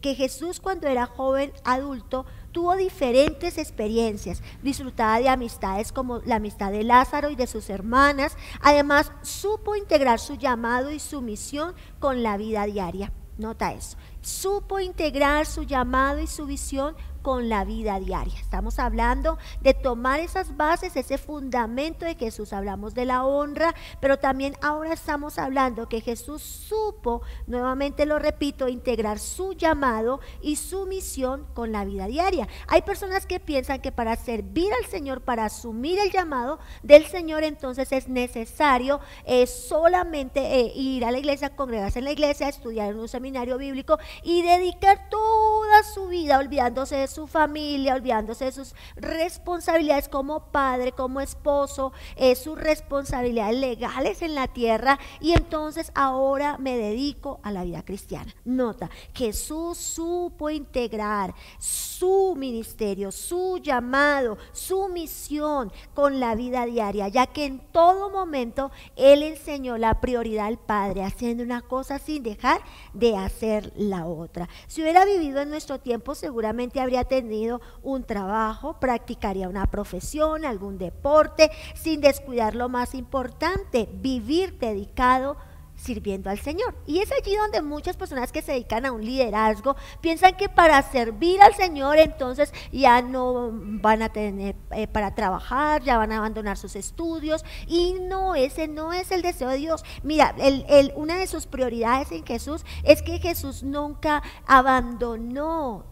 que 0.02 0.14
Jesús 0.14 0.60
cuando 0.60 0.88
era 0.88 1.06
joven 1.06 1.52
adulto 1.64 2.26
tuvo 2.58 2.74
diferentes 2.74 3.56
experiencias, 3.56 4.42
disfrutaba 4.64 5.20
de 5.20 5.28
amistades 5.28 5.92
como 5.92 6.18
la 6.24 6.34
amistad 6.34 6.72
de 6.72 6.82
Lázaro 6.82 7.30
y 7.30 7.36
de 7.36 7.46
sus 7.46 7.70
hermanas, 7.70 8.36
además 8.60 9.12
supo 9.22 9.76
integrar 9.76 10.18
su 10.18 10.34
llamado 10.34 10.90
y 10.90 10.98
su 10.98 11.22
misión 11.22 11.76
con 12.00 12.24
la 12.24 12.36
vida 12.36 12.66
diaria. 12.66 13.12
Nota 13.36 13.72
eso. 13.74 13.96
Supo 14.22 14.80
integrar 14.80 15.46
su 15.46 15.62
llamado 15.62 16.18
y 16.18 16.26
su 16.26 16.46
visión 16.46 16.96
con 17.22 17.48
la 17.48 17.64
vida 17.64 17.98
diaria. 18.00 18.38
Estamos 18.38 18.78
hablando 18.78 19.38
de 19.60 19.74
tomar 19.74 20.20
esas 20.20 20.56
bases, 20.56 20.96
ese 20.96 21.18
fundamento 21.18 22.04
de 22.04 22.14
Jesús. 22.14 22.52
Hablamos 22.52 22.94
de 22.94 23.04
la 23.04 23.24
honra, 23.24 23.74
pero 24.00 24.18
también 24.18 24.54
ahora 24.62 24.92
estamos 24.92 25.38
hablando 25.38 25.88
que 25.88 26.00
Jesús 26.00 26.42
supo, 26.42 27.22
nuevamente 27.46 28.06
lo 28.06 28.18
repito, 28.18 28.68
integrar 28.68 29.18
su 29.18 29.52
llamado 29.52 30.20
y 30.40 30.56
su 30.56 30.86
misión 30.86 31.46
con 31.54 31.72
la 31.72 31.84
vida 31.84 32.06
diaria. 32.06 32.48
Hay 32.66 32.82
personas 32.82 33.26
que 33.26 33.40
piensan 33.40 33.80
que 33.80 33.92
para 33.92 34.16
servir 34.16 34.72
al 34.72 34.86
Señor, 34.86 35.22
para 35.22 35.46
asumir 35.46 35.98
el 35.98 36.10
llamado 36.10 36.58
del 36.82 37.06
Señor, 37.06 37.44
entonces 37.44 37.92
es 37.92 38.08
necesario 38.08 39.00
eh, 39.24 39.46
solamente 39.46 40.40
eh, 40.40 40.72
ir 40.74 41.04
a 41.04 41.10
la 41.10 41.18
iglesia, 41.18 41.56
congregarse 41.56 41.98
en 41.98 42.04
la 42.04 42.12
iglesia, 42.12 42.48
estudiar 42.48 42.90
en 42.90 42.98
un 42.98 43.08
seminario 43.08 43.58
bíblico 43.58 43.98
y 44.22 44.42
dedicar 44.42 45.08
toda 45.10 45.82
su 45.82 46.08
vida 46.08 46.38
olvidándose 46.38 46.96
de 46.96 47.07
su 47.08 47.26
familia, 47.26 47.94
olvidándose 47.94 48.46
de 48.46 48.52
sus 48.52 48.74
responsabilidades 48.96 50.08
como 50.08 50.50
padre, 50.50 50.92
como 50.92 51.20
esposo, 51.20 51.92
sus 52.36 52.58
responsabilidades 52.58 53.58
legales 53.58 54.22
en 54.22 54.34
la 54.34 54.48
tierra 54.48 54.98
y 55.20 55.32
entonces 55.32 55.90
ahora 55.94 56.58
me 56.58 56.76
dedico 56.76 57.40
a 57.42 57.52
la 57.52 57.64
vida 57.64 57.82
cristiana. 57.84 58.34
Nota, 58.44 58.90
Jesús 59.14 59.78
supo 59.78 60.50
integrar 60.50 61.34
su 61.58 62.34
ministerio, 62.36 63.10
su 63.10 63.58
llamado, 63.58 64.38
su 64.52 64.88
misión 64.88 65.72
con 65.94 66.20
la 66.20 66.34
vida 66.34 66.66
diaria, 66.66 67.08
ya 67.08 67.26
que 67.26 67.44
en 67.44 67.58
todo 67.72 68.10
momento 68.10 68.70
Él 68.96 69.22
enseñó 69.22 69.78
la 69.78 70.00
prioridad 70.00 70.46
al 70.46 70.58
Padre, 70.58 71.04
haciendo 71.04 71.42
una 71.42 71.62
cosa 71.62 71.98
sin 71.98 72.22
dejar 72.22 72.60
de 72.92 73.16
hacer 73.16 73.72
la 73.76 74.06
otra. 74.06 74.48
Si 74.66 74.82
hubiera 74.82 75.04
vivido 75.04 75.40
en 75.40 75.50
nuestro 75.50 75.80
tiempo, 75.80 76.14
seguramente 76.14 76.80
habría 76.80 76.97
tenido 77.04 77.60
un 77.82 78.04
trabajo, 78.04 78.78
practicaría 78.80 79.48
una 79.48 79.66
profesión, 79.66 80.44
algún 80.44 80.78
deporte, 80.78 81.50
sin 81.74 82.00
descuidar 82.00 82.54
lo 82.54 82.68
más 82.68 82.94
importante, 82.94 83.88
vivir 83.92 84.58
dedicado 84.58 85.36
sirviendo 85.78 86.28
al 86.28 86.38
Señor. 86.38 86.74
Y 86.86 86.98
es 86.98 87.10
allí 87.12 87.34
donde 87.36 87.62
muchas 87.62 87.96
personas 87.96 88.32
que 88.32 88.42
se 88.42 88.52
dedican 88.52 88.84
a 88.84 88.92
un 88.92 89.04
liderazgo 89.04 89.76
piensan 90.00 90.36
que 90.36 90.48
para 90.48 90.82
servir 90.82 91.40
al 91.40 91.54
Señor 91.54 91.98
entonces 91.98 92.52
ya 92.72 93.00
no 93.00 93.50
van 93.52 94.02
a 94.02 94.10
tener 94.10 94.56
eh, 94.72 94.86
para 94.88 95.14
trabajar, 95.14 95.82
ya 95.82 95.96
van 95.96 96.12
a 96.12 96.18
abandonar 96.18 96.58
sus 96.58 96.76
estudios 96.76 97.44
y 97.66 97.94
no, 97.94 98.34
ese 98.34 98.68
no 98.68 98.92
es 98.92 99.10
el 99.12 99.22
deseo 99.22 99.48
de 99.48 99.58
Dios. 99.58 99.84
Mira, 100.02 100.34
el, 100.38 100.92
una 100.96 101.16
de 101.16 101.26
sus 101.26 101.46
prioridades 101.46 102.12
en 102.12 102.26
Jesús 102.26 102.64
es 102.82 103.02
que 103.02 103.18
Jesús 103.18 103.62
nunca 103.62 104.22
abandonó 104.46 105.84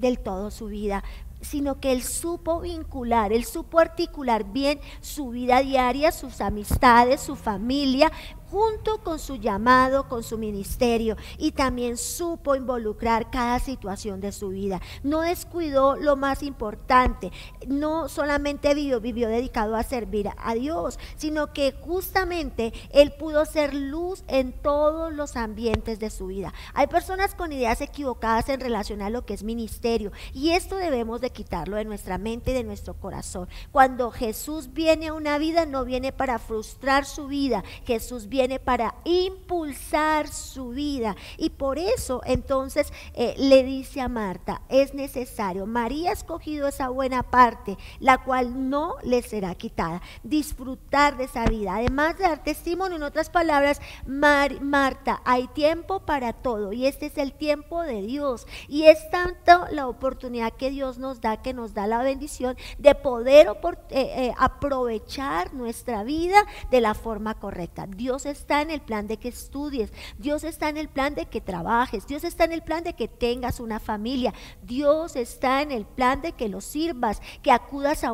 del 0.00 0.18
todo 0.18 0.50
su 0.50 0.66
vida, 0.66 1.04
sino 1.40 1.80
que 1.80 1.92
él 1.92 2.02
supo 2.02 2.60
vincular, 2.60 3.32
él 3.32 3.44
supo 3.44 3.78
articular 3.78 4.44
bien 4.44 4.80
su 5.00 5.30
vida 5.30 5.62
diaria, 5.62 6.12
sus 6.12 6.40
amistades, 6.40 7.20
su 7.20 7.36
familia, 7.36 8.10
junto 8.50 8.98
con 8.98 9.18
su 9.18 9.36
llamado, 9.36 10.08
con 10.08 10.22
su 10.22 10.36
ministerio 10.36 11.16
y 11.38 11.52
también 11.52 11.96
supo 11.96 12.56
involucrar 12.56 13.30
cada 13.30 13.60
situación 13.60 14.20
de 14.20 14.32
su 14.32 14.48
vida. 14.48 14.80
No 15.02 15.20
descuidó 15.20 15.96
lo 15.96 16.16
más 16.16 16.42
importante, 16.42 17.30
no 17.66 18.08
solamente 18.08 18.74
vivió, 18.74 19.28
dedicado 19.28 19.76
a 19.76 19.82
servir 19.82 20.30
a 20.36 20.54
Dios, 20.54 20.98
sino 21.16 21.52
que 21.52 21.72
justamente 21.72 22.72
él 22.90 23.12
pudo 23.12 23.44
ser 23.44 23.74
luz 23.74 24.24
en 24.26 24.52
todos 24.52 25.12
los 25.12 25.36
ambientes 25.36 25.98
de 26.00 26.10
su 26.10 26.26
vida. 26.26 26.52
Hay 26.74 26.88
personas 26.88 27.34
con 27.34 27.52
ideas 27.52 27.80
equivocadas 27.80 28.48
en 28.48 28.60
relación 28.60 29.02
a 29.02 29.10
lo 29.10 29.24
que 29.24 29.34
es 29.34 29.42
ministerio 29.42 30.10
y 30.32 30.50
esto 30.50 30.76
debemos 30.76 31.20
de 31.20 31.30
quitarlo 31.30 31.76
de 31.76 31.84
nuestra 31.84 32.18
mente 32.18 32.50
y 32.50 32.54
de 32.54 32.64
nuestro 32.64 32.94
corazón. 32.94 33.48
Cuando 33.70 34.10
Jesús 34.10 34.72
viene 34.72 35.08
a 35.08 35.14
una 35.14 35.38
vida 35.38 35.66
no 35.66 35.84
viene 35.84 36.12
para 36.12 36.38
frustrar 36.38 37.04
su 37.04 37.26
vida, 37.26 37.62
Jesús 37.84 38.28
viene 38.28 38.39
viene 38.40 38.58
para 38.58 38.94
impulsar 39.04 40.26
su 40.26 40.70
vida. 40.70 41.14
Y 41.36 41.50
por 41.50 41.78
eso 41.78 42.22
entonces 42.24 42.90
eh, 43.12 43.34
le 43.36 43.62
dice 43.64 44.00
a 44.00 44.08
Marta, 44.08 44.62
es 44.70 44.94
necesario, 44.94 45.66
María 45.66 46.08
ha 46.08 46.14
escogido 46.14 46.66
esa 46.66 46.88
buena 46.88 47.22
parte, 47.22 47.76
la 47.98 48.16
cual 48.24 48.70
no 48.70 48.96
le 49.02 49.20
será 49.20 49.54
quitada. 49.54 50.00
Disfrutar 50.22 51.18
de 51.18 51.24
esa 51.24 51.44
vida. 51.44 51.76
Además 51.76 52.16
de 52.16 52.24
dar 52.24 52.42
testimonio, 52.42 52.96
en 52.96 53.02
otras 53.02 53.28
palabras, 53.28 53.78
Marta, 54.06 55.20
hay 55.26 55.46
tiempo 55.48 56.00
para 56.06 56.32
todo 56.32 56.72
y 56.72 56.86
este 56.86 57.06
es 57.06 57.18
el 57.18 57.34
tiempo 57.34 57.82
de 57.82 58.00
Dios. 58.00 58.46
Y 58.68 58.84
es 58.84 59.10
tanto 59.10 59.66
la 59.70 59.86
oportunidad 59.86 60.54
que 60.54 60.70
Dios 60.70 60.96
nos 60.96 61.20
da, 61.20 61.42
que 61.42 61.52
nos 61.52 61.74
da 61.74 61.86
la 61.86 62.02
bendición 62.02 62.56
de 62.78 62.94
poder 62.94 63.48
eh, 63.48 63.84
eh, 63.90 64.34
aprovechar 64.38 65.52
nuestra 65.52 66.04
vida 66.04 66.38
de 66.70 66.80
la 66.80 66.94
forma 66.94 67.34
correcta. 67.34 67.86
Dios 67.86 68.29
está 68.30 68.62
en 68.62 68.70
el 68.70 68.80
plan 68.80 69.06
de 69.06 69.18
que 69.18 69.28
estudies, 69.28 69.92
Dios 70.18 70.44
está 70.44 70.68
en 70.68 70.76
el 70.76 70.88
plan 70.88 71.14
de 71.14 71.26
que 71.26 71.40
trabajes, 71.40 72.06
Dios 72.06 72.24
está 72.24 72.44
en 72.44 72.52
el 72.52 72.62
plan 72.62 72.84
de 72.84 72.94
que 72.94 73.08
tengas 73.08 73.60
una 73.60 73.80
familia, 73.80 74.32
Dios 74.62 75.16
está 75.16 75.62
en 75.62 75.72
el 75.72 75.84
plan 75.84 76.22
de 76.22 76.32
que 76.32 76.48
lo 76.48 76.60
sirvas, 76.60 77.20
que 77.42 77.52
acudas 77.52 78.04
a, 78.04 78.12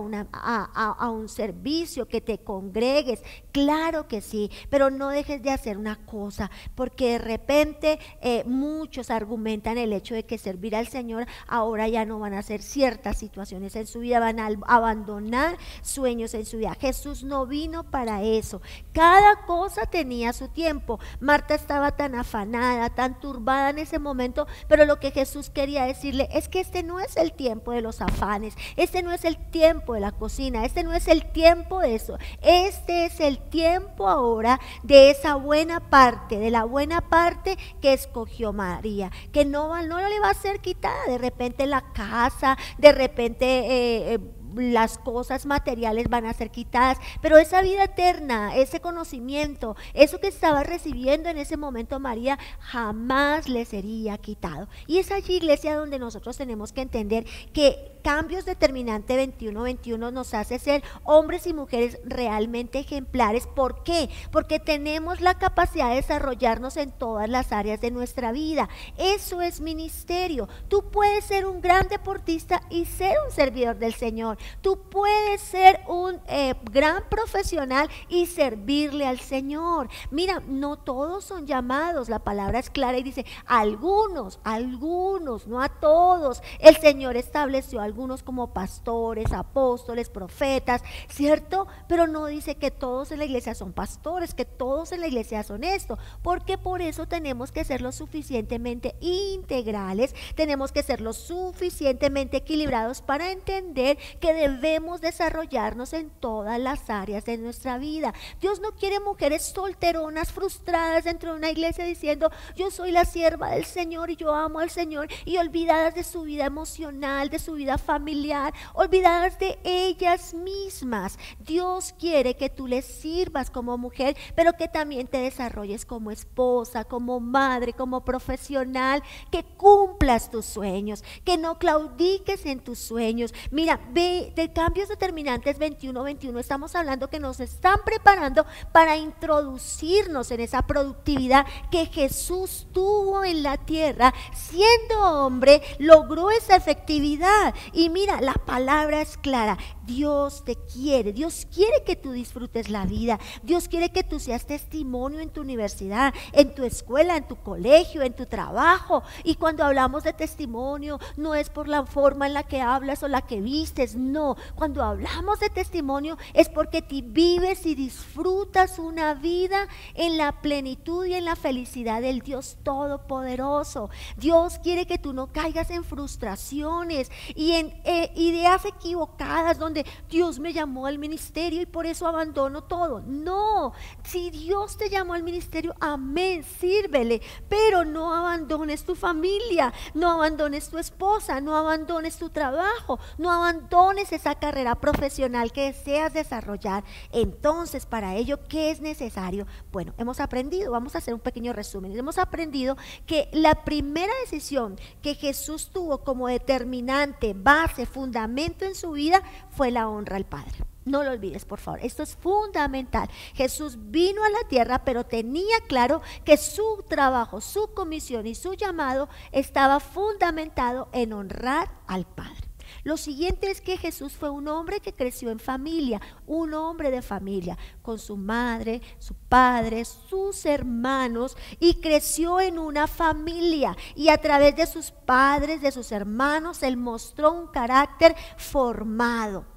un 1.11 1.29
servicio, 1.29 2.09
que 2.09 2.21
te 2.21 2.39
congregues. 2.39 3.23
Claro 3.53 4.09
que 4.09 4.21
sí, 4.21 4.51
pero 4.71 4.91
no 4.91 5.09
dejes 5.09 5.43
de 5.43 5.51
hacer 5.51 5.79
una 5.79 5.97
cosa, 6.07 6.51
porque 6.75 7.13
de 7.13 7.19
repente 7.19 7.99
eh, 8.21 8.45
muchos 8.45 9.11
argumentan 9.11 9.79
el 9.79 9.93
hecho 9.93 10.15
de 10.15 10.25
que 10.25 10.39
servir 10.39 10.75
al 10.75 10.89
Señor 10.89 11.27
ahora 11.47 11.89
ya 11.89 12.05
no 12.05 12.19
van 12.19 12.35
a 12.35 12.43
ser 12.43 12.63
ciertas 12.63 13.19
situaciones 13.19 13.77
en 13.77 13.87
su 13.87 14.01
vida, 14.01 14.21
van 14.21 14.41
a 14.41 14.49
abandonar 14.67 15.59
sueños 15.83 16.35
en 16.35 16.47
su 16.47 16.59
vida. 16.59 16.77
Jesús 16.81 17.25
no 17.25 17.47
vino 17.47 17.91
para 17.91 18.23
eso. 18.23 18.61
Cada 18.93 19.47
cosa 19.47 19.87
tenía 20.07 20.33
su 20.33 20.47
tiempo. 20.47 21.01
Marta 21.19 21.57
estaba 21.57 21.91
tan 21.97 22.15
afanada, 22.15 22.91
tan 22.91 23.19
turbada 23.19 23.71
en 23.71 23.79
ese 23.79 23.99
momento, 23.99 24.47
pero 24.69 24.85
lo 24.85 25.01
que 25.01 25.11
Jesús 25.11 25.51
quería 25.51 25.85
decirle 25.85 26.29
es 26.33 26.49
que 26.49 26.61
este 26.61 26.85
no 26.85 27.01
es 27.01 27.17
el 27.17 27.33
tiempo 27.33 27.73
de 27.73 27.81
los 27.81 28.01
afanes, 28.01 28.55
este 28.77 29.03
no 29.03 29.11
es 29.11 29.25
el 29.25 29.37
tiempo 29.51 29.95
de 29.95 30.01
la 30.01 30.13
cocina, 30.13 30.65
este 30.65 30.85
no 30.85 30.93
es 30.93 31.09
el 31.09 31.33
tiempo 31.33 31.81
de 31.81 31.97
eso. 31.97 32.19
Este 32.41 33.07
es 33.07 33.19
el 33.19 33.39
tiempo 33.39 34.09
ahora 34.09 34.61
de 34.85 35.11
esa 35.11 35.35
buena 35.35 35.81
parte, 35.81 36.39
de 36.39 36.53
la 36.53 36.63
buena 36.63 37.01
parte 37.01 37.59
que 37.83 37.93
escogió 37.93 38.53
María, 38.53 39.11
que 39.33 39.45
no, 39.45 39.83
no 39.83 40.09
le 40.09 40.21
va 40.21 40.31
a 40.31 40.35
ser 40.35 40.61
quitada 40.61 41.05
de 41.09 41.19
repente 41.19 41.67
la 41.67 41.81
casa, 41.93 42.57
de 42.79 42.93
repente... 42.93 43.45
Eh, 43.45 44.15
eh, 44.15 44.36
las 44.57 44.99
cosas 44.99 45.47
materiales 45.47 46.09
van 46.09 46.27
a 46.27 46.33
ser 46.33 46.51
quitadas, 46.51 46.99
pero 47.21 47.39
esa 47.39 47.63
vida 47.63 47.85
eterna, 47.85 48.57
ese 48.57 48.81
conocimiento, 48.81 49.77
eso 49.95 50.19
que 50.21 50.29
estaba 50.29 50.63
recibiendo 50.63 51.29
en 51.29 51.39
ese 51.39 51.57
momento 51.57 52.01
María, 52.01 52.39
jamás 52.61 53.49
le 53.49 53.65
sería 53.65 54.19
quitado. 54.19 54.69
Y 54.87 54.99
es 54.99 55.11
allí, 55.11 55.37
iglesia, 55.37 55.77
donde 55.77 55.99
nosotros 55.99 56.37
tenemos 56.37 56.73
que 56.73 56.83
entender 56.83 57.27
que 57.53 57.96
cambios 58.07 58.45
determinante 58.45 59.21
21-21 59.37 60.13
nos 60.13 60.33
hace 60.33 60.61
ser 60.61 60.85
hombres 61.03 61.45
y 61.49 61.53
mujeres 61.53 61.99
realmente 62.05 62.79
ejemplares. 62.79 63.49
¿Por 63.49 63.83
qué? 63.83 64.11
Porque 64.31 64.61
tenemos 64.61 65.21
la 65.21 65.41
capacidad 65.41 65.89
de 65.89 65.97
desarrollarnos 65.97 66.77
en 66.77 66.93
todas 66.93 67.29
las 67.29 67.51
áreas 67.51 67.81
de 67.81 67.91
nuestra 67.91 68.31
vida. 68.31 68.69
Eso 68.97 69.43
es 69.43 69.61
ministerio. 69.61 70.49
Tú 70.69 70.89
puedes 70.93 71.25
ser 71.25 71.47
un 71.47 71.61
gran 71.61 71.89
deportista 71.89 72.63
y 72.71 72.85
ser 72.85 73.17
un 73.27 73.33
servidor 73.33 73.77
del 73.77 73.95
Señor. 73.95 74.39
Tú 74.61 74.79
puedes 74.89 75.41
ser 75.41 75.81
un 75.89 76.21
eh, 76.29 76.55
gran 76.71 77.03
profesional 77.09 77.91
y 78.09 78.27
servirle 78.27 79.05
al 79.05 79.19
Señor. 79.19 79.89
Mira, 80.13 80.41
no 80.47 80.77
todos 80.77 81.25
son 81.25 81.45
llamados. 81.49 82.09
La 82.09 82.21
palabra 82.21 82.61
es 82.61 82.71
clara 82.71 82.99
y 82.99 83.03
dice, 83.03 83.27
algunos, 83.47 84.39
algunos, 84.45 85.49
no 85.49 85.61
a 85.61 85.69
todos. 85.69 86.41
El 86.61 86.77
Señor 86.77 87.17
estableció 87.17 87.81
algunos 87.81 87.96
como 88.23 88.53
pastores, 88.53 89.33
apóstoles, 89.33 90.11
profetas, 90.11 90.83
¿cierto? 91.09 91.67
Pero 91.89 92.07
no 92.07 92.27
dice 92.27 92.57
que 92.57 92.71
todos 92.71 93.11
en 93.11 93.19
la 93.19 93.25
iglesia 93.25 93.55
son 93.55 93.73
pastores, 93.73 94.35
que 94.35 94.45
todos 94.45 94.93
en 94.93 95.01
la 95.01 95.09
iglesia 95.09 95.43
son 95.43 95.65
esto. 95.65 95.99
Porque 96.23 96.59
por 96.59 96.83
eso 96.83 97.07
tenemos 97.07 97.53
que 97.53 97.65
ser 97.65 97.81
lo 97.81 97.93
suficientemente 97.93 98.95
integrales, 99.01 100.15
tenemos 100.35 100.73
que 100.73 100.83
ser 100.83 101.01
lo 101.01 101.13
suficientemente 101.13 102.39
equilibrados 102.39 103.03
para 103.03 103.33
entender 103.33 103.99
que 104.21 104.35
debemos 104.35 105.01
desarrollarnos 105.01 105.93
en 105.93 106.11
todas 106.11 106.61
las 106.61 106.91
áreas 106.91 107.25
de 107.25 107.39
nuestra 107.39 107.79
vida. 107.79 108.13
Dios 108.41 108.61
no 108.61 108.73
quiere 108.73 109.01
mujeres 109.01 109.43
solteronas, 109.43 110.33
frustradas 110.33 111.05
dentro 111.05 111.33
de 111.33 111.39
una 111.39 111.51
iglesia 111.51 111.85
diciendo, 111.85 112.31
yo 112.55 112.71
soy 112.71 112.91
la 112.91 113.05
sierva 113.05 113.51
del 113.51 113.65
Señor 113.65 114.11
y 114.11 114.17
yo 114.17 114.35
amo 114.35 114.59
al 114.59 114.71
Señor 114.71 115.09
y 115.25 115.39
olvidadas 115.39 115.95
de 115.95 116.05
su 116.05 116.23
vida 116.23 116.45
emocional, 116.47 117.31
de 117.31 117.39
su 117.39 117.55
vida 117.55 117.76
familiar, 117.79 118.53
olvidadas 118.75 119.39
de 119.39 119.59
ellas 119.65 120.35
mismas. 120.35 121.19
Dios 121.39 121.95
quiere 121.99 122.37
que 122.37 122.51
tú 122.51 122.67
le 122.67 122.83
sirvas 122.83 123.51
como 123.51 123.79
mujer, 123.79 124.17
pero 124.35 124.53
que 124.55 124.69
también 124.69 125.07
te 125.07 125.19
desarrolles 125.19 125.85
como 125.85 126.11
esposa, 126.11 126.85
como 126.85 127.21
madre, 127.21 127.73
como 127.73 128.05
profesional, 128.05 129.03
que 129.31 129.45
cumplas 129.45 130.31
tus 130.31 130.47
sueños, 130.47 131.05
que 131.25 131.37
no 131.37 131.59
claudiques 131.59 132.47
en 132.47 132.61
tus 132.61 132.79
sueños. 132.79 133.35
Mira, 133.51 133.81
ve 133.93 134.33
de 134.35 134.53
cambios 134.53 134.89
determinantes 134.89 135.59
21-21, 135.59 136.39
estamos 136.39 136.75
hablando 136.75 137.09
que 137.09 137.21
nos 137.21 137.41
están 137.41 137.81
preparando 137.85 138.47
para 138.73 138.97
introducirnos 138.97 140.31
en 140.31 140.41
esa 140.41 140.67
productividad 140.67 141.47
que 141.71 141.87
Jesús 141.87 142.67
tuvo 142.73 143.25
en 143.25 143.43
la 143.43 143.57
tierra, 143.57 144.15
siendo 144.35 145.01
hombre, 145.01 145.63
logró 145.79 146.31
esa 146.31 146.57
efectividad. 146.57 147.55
Y 147.73 147.91
mira, 147.91 148.21
la 148.21 148.35
palabra 148.35 149.01
es 149.01 149.17
clara, 149.17 149.59
Dios 149.85 150.45
te 150.45 150.57
quiere, 150.57 151.13
Dios 151.13 151.47
quiere 151.53 151.85
que 151.85 151.97
tú 151.97 152.13
disfrutes 152.13 152.69
la 152.69 152.85
vida, 152.87 153.19
Dios 153.43 153.69
quiere 153.69 153.91
que 153.91 154.03
tú 154.03 154.19
seas 154.19 154.47
testimonio 154.47 155.21
en 155.21 155.31
tu 155.31 155.41
universidad, 155.41 156.13
en 156.33 156.55
tu 156.55 156.65
escuela, 156.65 157.17
en 157.17 157.29
tu 157.29 157.37
colegio, 157.37 158.03
en 158.03 158.15
tu 158.15 158.27
trabajo. 158.27 159.03
Y 159.23 159.37
cuando 159.37 159.65
hablamos 159.65 160.05
de 160.05 160.13
testimonio, 160.13 160.99
no 161.17 161.35
es 161.35 161.51
por 161.51 161.69
la 161.69 161.85
forma 161.87 162.27
en 162.27 162.35
la 162.35 162.43
que 162.43 162.61
hablas 162.61 163.03
o 163.03 163.09
la 163.09 163.23
que 163.23 163.41
vistes, 163.41 163.95
no. 163.95 164.37
Cuando 164.55 164.83
hablamos 164.83 165.41
de 165.41 165.51
testimonio 165.51 166.17
es 166.35 166.49
porque 166.49 166.83
tú 166.83 166.97
vives 167.05 167.67
y 167.67 167.75
disfrutas 167.75 168.79
una 168.79 169.15
vida 169.15 169.69
en 169.95 170.17
la 170.17 170.41
plenitud 170.41 171.05
y 171.07 171.15
en 171.15 171.25
la 171.25 171.37
felicidad 171.37 172.01
del 172.01 172.21
Dios 172.21 172.59
Todopoderoso. 172.63 173.91
Dios 174.17 174.59
quiere 174.63 174.87
que 174.87 174.99
tú 174.99 175.13
no 175.13 175.33
caigas 175.33 175.71
en 175.71 175.85
frustraciones 175.85 177.11
y 177.35 177.53
en 177.59 177.81
eh, 177.85 178.13
ideas 178.17 178.65
equivocadas 178.65 179.59
donde 179.59 179.87
Dios 180.09 180.39
me 180.39 180.53
llamó 180.53 180.87
al 180.87 180.99
ministerio 180.99 181.63
y 181.63 181.67
por 181.67 181.87
eso 181.87 182.07
abandono 182.07 182.65
todo. 182.65 183.01
No, 183.01 183.73
si 184.05 184.31
Dios 184.31 184.77
te 184.77 184.91
llamó 184.91 185.15
al 185.15 185.23
ministerio, 185.23 185.75
amén, 185.81 186.45
sírvele, 186.45 187.21
pero 187.49 187.85
no 187.85 188.15
abandones 188.15 188.85
tu 188.85 188.95
familia, 188.95 189.73
no 189.95 190.11
abandones 190.11 190.69
tu 190.69 190.79
esposa, 190.79 191.41
no 191.41 191.57
abandones 191.57 192.17
tu 192.19 192.31
trabajo, 192.31 192.99
no 193.19 193.31
abandones 193.31 194.13
esa 194.13 194.35
carrera 194.35 194.75
profesional 194.75 195.53
que 195.53 195.73
deseas 195.73 196.13
desarrollar. 196.13 196.85
Entonces, 197.13 197.87
para 197.87 198.17
ello, 198.17 198.41
¿qué 198.49 198.71
es 198.71 198.81
necesario? 198.81 199.47
Bueno, 199.73 199.95
hemos 199.99 200.21
aprendido, 200.21 200.73
vamos 200.73 200.95
a 200.95 200.99
hacer 200.99 201.15
un 201.15 201.21
pequeño 201.21 201.53
resumen, 201.53 201.97
hemos 201.97 202.19
aprendido 202.19 202.77
que 203.07 203.29
la 203.33 203.65
primera 203.65 204.13
decisión 204.25 204.79
que 205.03 205.15
Jesús 205.15 205.71
tuvo 205.73 205.99
como 205.99 206.29
determinante, 206.29 207.35
base, 207.47 207.87
fundamento 207.87 208.65
en 208.65 208.75
su 208.75 208.91
vida 208.91 209.23
fue 209.51 209.71
la 209.71 209.89
honra 209.89 210.17
al 210.17 210.25
Padre. 210.25 210.65
No 210.85 211.05
lo 211.05 211.13
olvides, 211.13 211.45
por 211.45 211.61
favor. 211.61 211.81
Esto 211.83 212.03
es 212.03 212.17
fundamental. 212.17 213.09
Jesús 213.35 213.77
vino 213.79 214.25
a 214.25 214.31
la 214.31 214.49
tierra, 214.49 214.85
pero 214.85 215.05
tenía 215.05 215.61
claro 215.69 216.03
que 216.25 216.37
su 216.37 216.85
trabajo, 216.89 217.41
su 217.41 217.73
comisión 217.73 218.27
y 218.27 218.35
su 218.35 218.55
llamado 218.55 219.09
estaba 219.31 219.79
fundamentado 219.79 220.89
en 220.93 221.13
honrar 221.13 221.71
al 221.87 222.05
Padre. 222.05 222.46
Lo 222.87 222.97
siguiente 222.97 223.51
es 223.51 223.61
que 223.61 223.77
Jesús 223.77 224.13
fue 224.13 224.31
un 224.31 224.47
hombre 224.47 224.79
que 224.79 224.95
creció 224.95 225.33
en 225.33 225.41
familia, 225.41 226.01
un 226.25 226.55
hombre 226.55 226.93
de 226.93 227.03
familia, 227.03 227.59
con 227.83 227.99
su 227.99 228.17
madre, 228.17 228.81
su 229.01 229.13
padre, 229.29 229.85
sus 229.85 230.47
hermanos, 230.47 231.37
y 231.59 231.81
creció 231.81 232.39
en 232.39 232.61
una 232.61 232.87
familia. 232.87 233.77
Y 233.97 234.09
a 234.09 234.19
través 234.19 234.55
de 234.55 234.67
sus 234.67 234.93
padres, 234.93 235.63
de 235.63 235.73
sus 235.73 235.91
hermanos, 235.91 236.63
él 236.63 236.77
mostró 236.77 237.33
un 237.33 237.49
carácter 237.49 238.15
formado. 238.37 239.56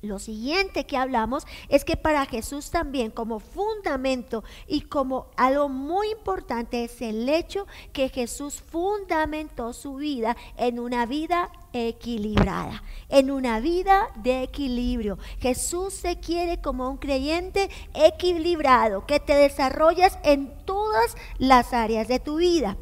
Lo 0.00 0.20
siguiente 0.20 0.86
que 0.86 0.96
hablamos 0.96 1.44
es 1.68 1.84
que 1.84 1.96
para 1.96 2.24
Jesús 2.24 2.70
también 2.70 3.10
como 3.10 3.40
fundamento 3.40 4.44
y 4.68 4.82
como 4.82 5.26
algo 5.36 5.68
muy 5.68 6.12
importante 6.12 6.84
es 6.84 7.02
el 7.02 7.28
hecho 7.28 7.66
que 7.92 8.08
Jesús 8.08 8.62
fundamentó 8.62 9.72
su 9.72 9.96
vida 9.96 10.36
en 10.56 10.78
una 10.78 11.04
vida 11.04 11.50
equilibrada, 11.72 12.84
en 13.08 13.32
una 13.32 13.58
vida 13.58 14.06
de 14.14 14.44
equilibrio. 14.44 15.18
Jesús 15.40 15.94
se 15.94 16.20
quiere 16.20 16.60
como 16.60 16.88
un 16.88 16.98
creyente 16.98 17.68
equilibrado, 17.92 19.04
que 19.04 19.18
te 19.18 19.34
desarrollas 19.34 20.16
en 20.22 20.64
todas 20.64 21.16
las 21.38 21.72
áreas 21.72 22.06
de 22.06 22.20
tu 22.20 22.36
vida. 22.36 22.76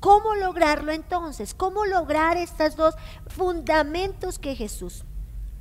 ¿Cómo 0.00 0.34
lograrlo 0.34 0.92
entonces? 0.92 1.52
¿Cómo 1.52 1.84
lograr 1.84 2.38
estos 2.38 2.74
dos 2.76 2.94
fundamentos 3.26 4.38
que 4.38 4.56
Jesús 4.56 5.04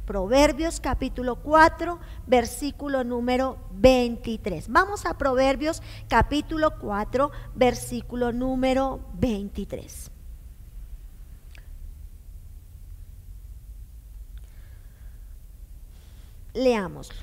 Proverbios 0.06 0.82
capítulo 0.82 1.38
4, 1.38 1.98
versículo 2.28 3.06
número 3.06 3.58
23. 3.72 4.68
Vamos 4.70 5.06
a 5.06 5.18
Proverbios 5.18 5.82
capítulo 6.10 6.78
4, 6.80 7.32
versículo 7.56 8.34
número 8.34 9.00
23. 9.14 10.12
Leámoslo. 16.54 17.22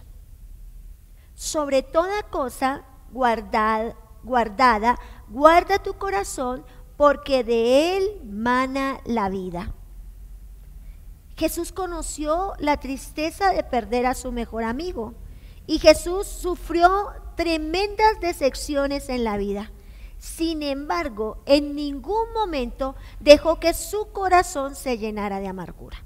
Sobre 1.35 1.83
toda 1.83 2.23
cosa 2.25 2.85
guardada, 3.13 3.95
guardada, 4.23 4.99
guarda 5.29 5.79
tu 5.79 5.95
corazón, 5.95 6.65
porque 6.97 7.45
de 7.45 7.97
él 7.97 8.21
mana 8.25 9.01
la 9.05 9.29
vida. 9.29 9.75
Jesús 11.41 11.73
conoció 11.73 12.53
la 12.59 12.77
tristeza 12.81 13.49
de 13.49 13.65
perder 13.65 14.05
a 14.05 14.13
su 14.13 14.31
mejor 14.31 14.63
amigo 14.63 15.15
y 15.67 15.79
Jesús 15.79 16.27
sufrió 16.27 17.15
tremendas 17.35 18.21
decepciones 18.21 19.09
en 19.09 19.25
la 19.25 19.39
vida. 19.39 19.73
Sin 20.19 20.63
embargo, 20.63 21.39
en 21.47 21.75
ningún 21.75 22.31
momento 22.35 22.95
dejó 23.21 23.59
que 23.59 23.73
su 23.73 24.13
corazón 24.13 24.75
se 24.77 24.99
llenara 24.99 25.41
de 25.41 25.49
amargura. 25.49 26.05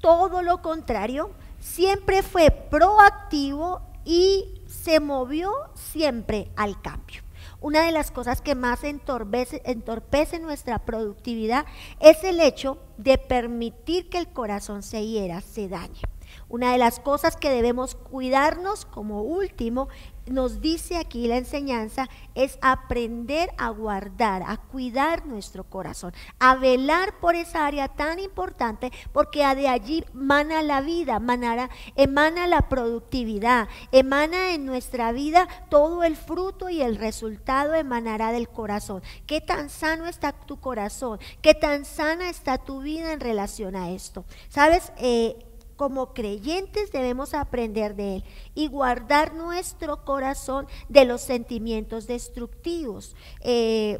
Todo 0.00 0.42
lo 0.42 0.60
contrario, 0.60 1.30
siempre 1.60 2.24
fue 2.24 2.50
proactivo 2.50 3.80
y 4.04 4.60
se 4.66 4.98
movió 4.98 5.52
siempre 5.74 6.50
al 6.56 6.82
cambio. 6.82 7.22
Una 7.60 7.84
de 7.84 7.92
las 7.92 8.10
cosas 8.10 8.40
que 8.40 8.54
más 8.54 8.84
entorpece, 8.84 10.38
nuestra 10.40 10.78
productividad 10.78 11.66
es 12.00 12.24
el 12.24 12.40
hecho 12.40 12.78
de 12.96 13.18
permitir 13.18 14.08
que 14.08 14.18
el 14.18 14.28
corazón 14.28 14.82
se 14.82 15.06
hiera, 15.06 15.42
se 15.42 15.68
dañe. 15.68 16.00
Una 16.48 16.72
de 16.72 16.78
las 16.78 17.00
cosas 17.00 17.36
que 17.36 17.50
debemos 17.50 17.94
cuidarnos 17.94 18.86
como 18.86 19.22
último 19.22 19.88
nos 20.30 20.60
dice 20.60 20.96
aquí 20.96 21.26
la 21.26 21.36
enseñanza 21.36 22.08
es 22.34 22.58
aprender 22.62 23.50
a 23.58 23.70
guardar, 23.70 24.42
a 24.46 24.56
cuidar 24.56 25.26
nuestro 25.26 25.64
corazón, 25.64 26.12
a 26.38 26.54
velar 26.54 27.18
por 27.18 27.34
esa 27.34 27.66
área 27.66 27.88
tan 27.88 28.18
importante 28.18 28.92
porque 29.12 29.40
de 29.54 29.68
allí 29.68 30.04
emana 30.14 30.62
la 30.62 30.80
vida, 30.80 31.16
emana, 31.16 31.68
emana 31.96 32.46
la 32.46 32.68
productividad, 32.68 33.68
emana 33.92 34.54
en 34.54 34.64
nuestra 34.64 35.12
vida 35.12 35.48
todo 35.68 36.04
el 36.04 36.16
fruto 36.16 36.68
y 36.68 36.80
el 36.82 36.96
resultado 36.96 37.74
emanará 37.74 38.32
del 38.32 38.48
corazón. 38.48 39.02
¿Qué 39.26 39.40
tan 39.40 39.68
sano 39.70 40.06
está 40.06 40.32
tu 40.32 40.60
corazón? 40.60 41.18
¿Qué 41.42 41.54
tan 41.54 41.84
sana 41.84 42.30
está 42.30 42.58
tu 42.58 42.80
vida 42.80 43.12
en 43.12 43.20
relación 43.20 43.76
a 43.76 43.90
esto? 43.90 44.24
¿Sabes? 44.48 44.92
Eh, 44.98 45.49
como 45.80 46.12
creyentes 46.12 46.92
debemos 46.92 47.32
aprender 47.32 47.96
de 47.96 48.16
Él 48.16 48.24
y 48.54 48.68
guardar 48.68 49.32
nuestro 49.32 50.04
corazón 50.04 50.66
de 50.90 51.06
los 51.06 51.22
sentimientos 51.22 52.06
destructivos. 52.06 53.16
Eh, 53.40 53.98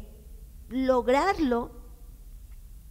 lograrlo 0.69 1.71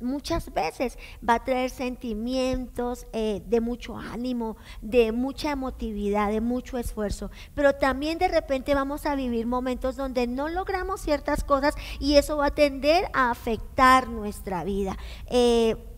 muchas 0.01 0.53
veces 0.53 0.99
va 1.27 1.35
a 1.35 1.45
traer 1.45 1.71
sentimientos 1.71 3.07
eh, 3.13 3.45
de 3.47 3.61
mucho 3.61 3.97
ánimo, 3.97 4.57
de 4.83 5.13
mucha 5.13 5.53
emotividad, 5.53 6.33
de 6.33 6.41
mucho 6.41 6.77
esfuerzo, 6.77 7.31
pero 7.55 7.77
también 7.77 8.19
de 8.19 8.27
repente 8.27 8.75
vamos 8.75 9.07
a 9.07 9.15
vivir 9.15 9.47
momentos 9.47 9.95
donde 9.95 10.27
no 10.27 10.49
logramos 10.49 11.01
ciertas 11.01 11.45
cosas 11.45 11.77
y 12.01 12.17
eso 12.17 12.39
va 12.39 12.47
a 12.47 12.55
tender 12.57 13.05
a 13.13 13.31
afectar 13.31 14.09
nuestra 14.09 14.65
vida. 14.65 14.99
Eh, 15.27 15.90